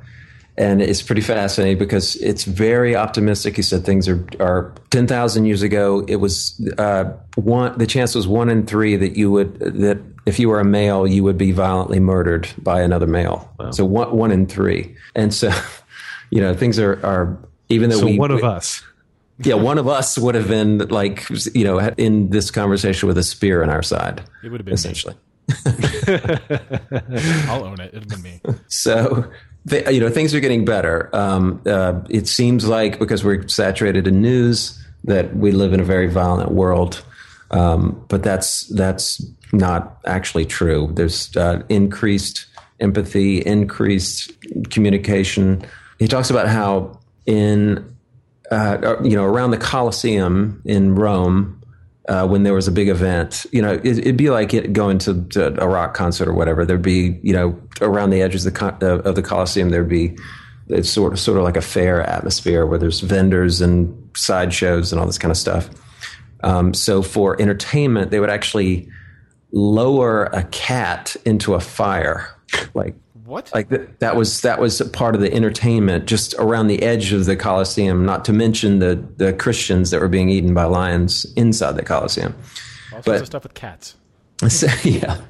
[0.58, 3.56] and it's pretty fascinating because it's very optimistic.
[3.56, 6.06] He said things are are ten thousand years ago.
[6.08, 7.78] It was uh, one.
[7.78, 11.06] The chance was one in three that you would that if you were a male,
[11.06, 13.54] you would be violently murdered by another male.
[13.60, 13.72] Wow.
[13.72, 15.52] So one one in three, and so
[16.30, 17.38] you know things are are
[17.70, 18.82] even though so we, one of us.
[19.40, 23.24] Yeah, one of us would have been like you know in this conversation with a
[23.24, 24.24] spear in our side.
[24.42, 25.14] It would have been essentially.
[27.50, 27.94] I'll own it.
[27.94, 28.40] It'd been me.
[28.70, 29.30] So
[29.72, 31.10] you know things are getting better.
[31.14, 35.84] Um, uh, it seems like because we're saturated in news that we live in a
[35.84, 37.04] very violent world.
[37.52, 40.90] Um, but that's that's not actually true.
[40.94, 42.46] There's uh, increased
[42.80, 44.32] empathy, increased
[44.70, 45.66] communication.
[46.00, 47.96] He talks about how in
[48.52, 51.62] uh, uh, you know around the Colosseum in Rome.
[52.08, 55.00] Uh, when there was a big event, you know, it, would be like it, going
[55.00, 56.64] to, to, a rock concert or whatever.
[56.64, 60.16] There'd be, you know, around the edges of the, of the Colosseum, there'd be
[60.70, 65.00] it's sort of sort of like a fair atmosphere where there's vendors and sideshows and
[65.00, 65.70] all this kind of stuff.
[66.44, 68.90] Um, so for entertainment, they would actually
[69.52, 72.28] lower a cat into a fire,
[72.74, 72.96] like
[73.26, 73.52] what?
[73.54, 77.26] Like th- that was that was part of the entertainment, just around the edge of
[77.26, 78.06] the Colosseum.
[78.06, 82.36] Not to mention the the Christians that were being eaten by lions inside the Colosseum.
[82.94, 83.96] All sorts of stuff with cats.
[84.50, 85.22] So, yeah,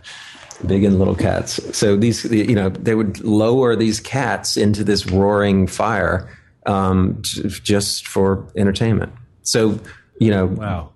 [0.65, 1.59] big and little cats.
[1.77, 6.27] So these, you know, they would lower these cats into this roaring fire
[6.65, 9.13] um, just for entertainment.
[9.43, 9.79] So
[10.19, 10.89] you know, wow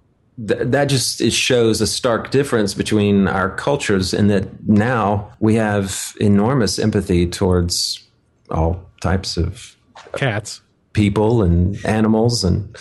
[0.47, 5.55] th- that just it shows a stark difference between our cultures in that now we
[5.55, 8.07] have enormous empathy towards
[8.49, 9.75] all types of
[10.15, 10.61] cats,
[10.93, 12.75] people, and animals and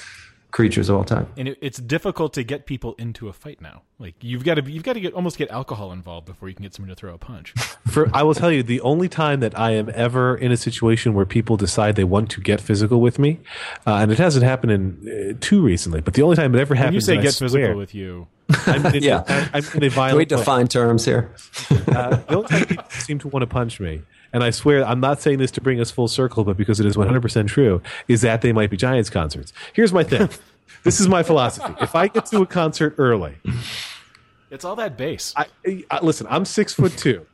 [0.59, 1.29] creatures of all time.
[1.37, 3.83] And it, it's difficult to get people into a fight now.
[4.01, 6.65] Like you've got to you've got to get almost get alcohol involved before you can
[6.65, 7.53] get someone to throw a punch.
[7.87, 11.15] For I will tell you, the only time that I am ever in a situation
[11.15, 13.39] where people decide they want to get physical with me,
[13.87, 16.75] uh, and it hasn't happened in uh, too recently, but the only time it ever
[16.75, 17.07] happens.
[17.07, 18.27] When you say get swear, physical with you.
[18.67, 19.23] I'm in, yeah,
[19.55, 20.19] I, am in a violent.
[20.19, 21.33] Wait, define terms here.
[21.71, 24.03] Uh, the only time people seem to want to punch me
[24.33, 26.87] and I swear I'm not saying this to bring us full circle, but because it
[26.87, 29.53] is 100% true, is that They Might Be Giants concerts.
[29.73, 30.29] Here's my thing.
[30.85, 31.75] This is my philosophy.
[31.81, 33.35] If I get to a concert early,
[34.51, 35.35] it's all that bass.
[35.37, 35.47] I,
[35.91, 37.27] I, listen, I'm six foot two,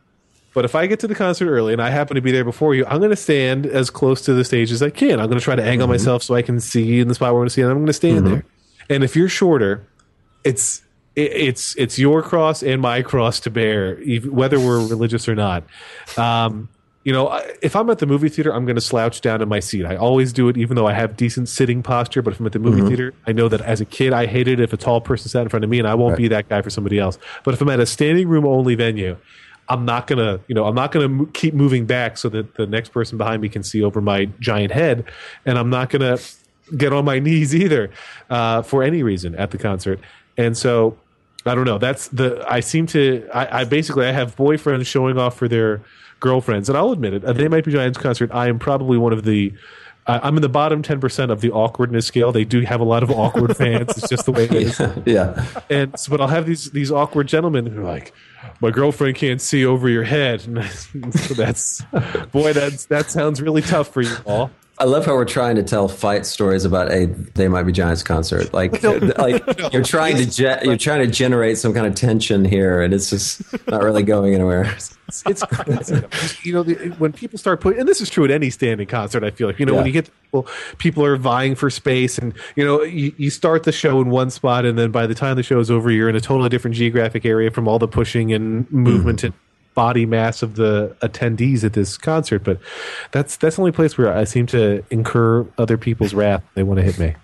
[0.54, 2.74] but if I get to the concert early and I happen to be there before
[2.74, 5.20] you, I'm going to stand as close to the stage as I can.
[5.20, 5.92] I'm going to try to angle mm-hmm.
[5.92, 7.76] myself so I can see in the spot where I want to see, and I'm
[7.76, 8.34] going to stand mm-hmm.
[8.34, 8.44] there.
[8.88, 9.86] And if you're shorter,
[10.44, 10.82] it's
[11.16, 15.64] it's it's your cross and my cross to bear, whether we're religious or not.
[16.16, 16.68] Um,
[17.04, 19.60] you know, if I'm at the movie theater, I'm going to slouch down in my
[19.60, 19.84] seat.
[19.84, 22.22] I always do it, even though I have decent sitting posture.
[22.22, 24.58] But if I'm at the movie theater, I know that as a kid, I hated
[24.58, 26.62] if a tall person sat in front of me, and I won't be that guy
[26.62, 27.18] for somebody else.
[27.44, 29.18] But if I'm at a standing room only venue,
[29.68, 32.66] I'm not gonna, you know, I'm not gonna mo- keep moving back so that the
[32.66, 35.04] next person behind me can see over my giant head,
[35.44, 36.18] and I'm not gonna
[36.76, 37.90] get on my knees either
[38.30, 40.00] uh, for any reason at the concert.
[40.36, 40.98] And so
[41.46, 41.78] I don't know.
[41.78, 45.82] That's the I seem to I, I basically I have boyfriends showing off for their
[46.24, 47.24] girlfriends, and I'll admit it.
[47.24, 49.52] Uh, they Might Be Giants concert, I am probably one of the
[50.06, 52.30] I'm in the bottom ten percent of the awkwardness scale.
[52.30, 53.96] They do have a lot of awkward fans.
[53.96, 54.82] It's just the way it is.
[55.06, 55.46] yeah.
[55.70, 58.12] And so, but I'll have these these awkward gentlemen who are like,
[58.60, 60.46] my girlfriend can't see over your head.
[60.46, 60.64] And
[61.14, 61.82] so that's
[62.32, 64.50] boy, that's that sounds really tough for you all.
[64.76, 68.02] I love how we're trying to tell fight stories about a They Might Be Giants
[68.02, 68.52] concert.
[68.52, 68.82] Like,
[69.18, 72.92] like you're trying to ge- you're trying to generate some kind of tension here, and
[72.92, 74.64] it's just not really going anywhere.
[74.64, 76.02] It's, it's crazy.
[76.42, 79.22] you know, the, when people start putting, and this is true at any standing concert.
[79.22, 80.48] I feel like you know when you get people,
[80.78, 84.30] people are vying for space, and you know you, you start the show in one
[84.30, 86.74] spot, and then by the time the show is over, you're in a totally different
[86.74, 89.24] geographic area from all the pushing and movement mm.
[89.24, 89.34] and
[89.74, 92.44] body mass of the attendees at this concert.
[92.44, 92.58] But
[93.12, 96.42] that's that's the only place where I seem to incur other people's wrath.
[96.54, 97.14] They want to hit me.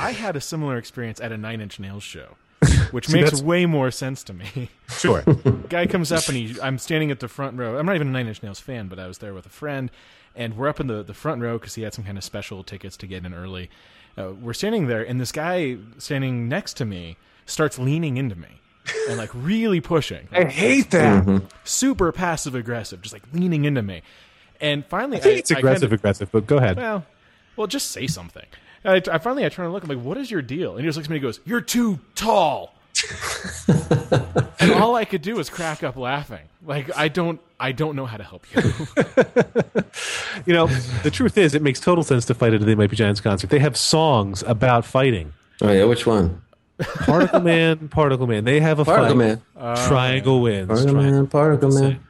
[0.00, 2.36] I had a similar experience at a Nine Inch Nails show,
[2.90, 4.70] which See, makes that's- way more sense to me.
[4.88, 5.22] Sure.
[5.68, 7.76] Guy comes up and he, I'm standing at the front row.
[7.78, 9.90] I'm not even a Nine Inch Nails fan, but I was there with a friend,
[10.34, 12.62] and we're up in the, the front row because he had some kind of special
[12.64, 13.68] tickets to get in early.
[14.16, 18.60] Uh, we're standing there, and this guy standing next to me starts leaning into me
[19.08, 21.24] and like really pushing, I hate that.
[21.24, 21.46] Mm-hmm.
[21.64, 24.02] super passive aggressive, just like leaning into me.
[24.60, 26.32] And finally, I think it's I kind of- aggressive, aggressive.
[26.32, 26.76] But go ahead.
[26.76, 27.04] well,
[27.56, 28.46] well, just say something.
[28.84, 29.82] I, I finally I turn and look.
[29.82, 31.60] I'm like, "What is your deal?" And he just looks at me and goes, "You're
[31.60, 32.74] too tall."
[34.60, 36.40] and all I could do was crack up laughing.
[36.64, 38.62] Like I don't, I don't know how to help you.
[40.46, 40.66] You know,
[41.02, 43.20] the truth is, it makes total sense to fight at a They Might Be Giants
[43.20, 43.48] concert.
[43.50, 45.32] They have songs about fighting.
[45.62, 46.42] Oh yeah, which one?
[46.78, 48.44] Particle Man, Particle Man.
[48.44, 49.16] They have a Particle fight.
[49.18, 49.42] Man.
[49.56, 50.68] Oh, Triangle wins.
[50.68, 51.12] Particle Triangle.
[51.20, 51.26] Man.
[51.26, 52.00] Particle Man.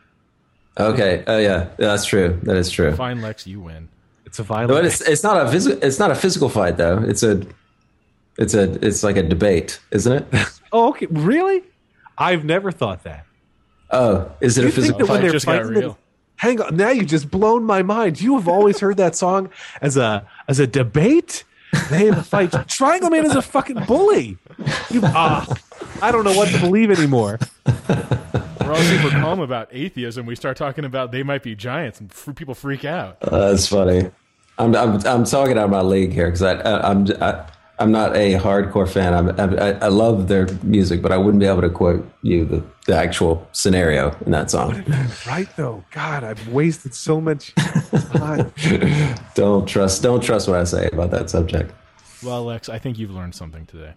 [0.78, 1.24] Okay.
[1.26, 2.38] Oh yeah, Yeah, that's true.
[2.42, 2.94] That is true.
[2.94, 3.88] Fine, Lex, you win.
[4.26, 4.70] It's a violent.
[4.70, 6.98] But it's it's not a physical it's not a physical fight though.
[6.98, 7.42] It's a
[8.38, 10.26] it's a it's like a debate, isn't it?
[10.72, 11.06] oh, okay.
[11.10, 11.62] Really?
[12.18, 13.24] I've never thought that.
[13.90, 15.22] Oh, is it a You think physical that when fight?
[15.22, 15.98] they're just got fighting, real.
[16.36, 16.76] hang on.
[16.76, 18.20] Now you just blown my mind.
[18.20, 19.48] You have always heard that song
[19.80, 21.44] as a as a debate.
[21.90, 22.52] They have a fight.
[22.68, 24.38] Triangle Man is a fucking bully.
[24.90, 25.46] You, ah,
[26.02, 27.38] I don't know what to believe anymore.
[27.66, 30.26] We're all super calm about atheism.
[30.26, 33.18] We start talking about They Might Be Giants, and f- people freak out.
[33.22, 34.10] Uh, that's funny.
[34.58, 37.46] I'm I'm I'm talking out of my league here because I, I I'm I,
[37.78, 39.12] I'm not a hardcore fan.
[39.12, 42.64] I'm, I I love their music, but I wouldn't be able to quote you the,
[42.86, 44.82] the actual scenario in that song.
[45.26, 45.84] Right though.
[45.90, 48.52] God, I've wasted so much time.
[49.34, 51.72] Don't trust don't trust what I say about that subject.
[52.22, 53.92] Well, Lex, I think you've learned something today.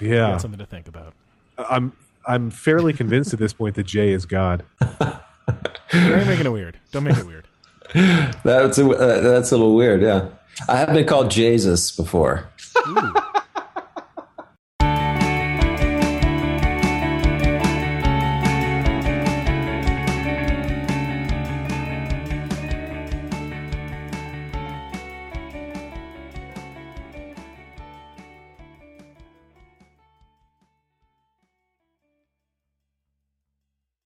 [0.00, 0.30] Yeah.
[0.32, 1.12] Got something to think about.
[1.58, 1.92] I'm
[2.26, 4.64] I'm fairly convinced at this point that Jay is God.
[5.92, 6.78] You're making it weird.
[6.90, 7.46] Don't make it weird.
[8.42, 10.02] That's a, uh, that's a little weird.
[10.02, 10.28] Yeah,
[10.68, 12.50] I have been called Jesus before.
[12.84, 13.14] Ooh.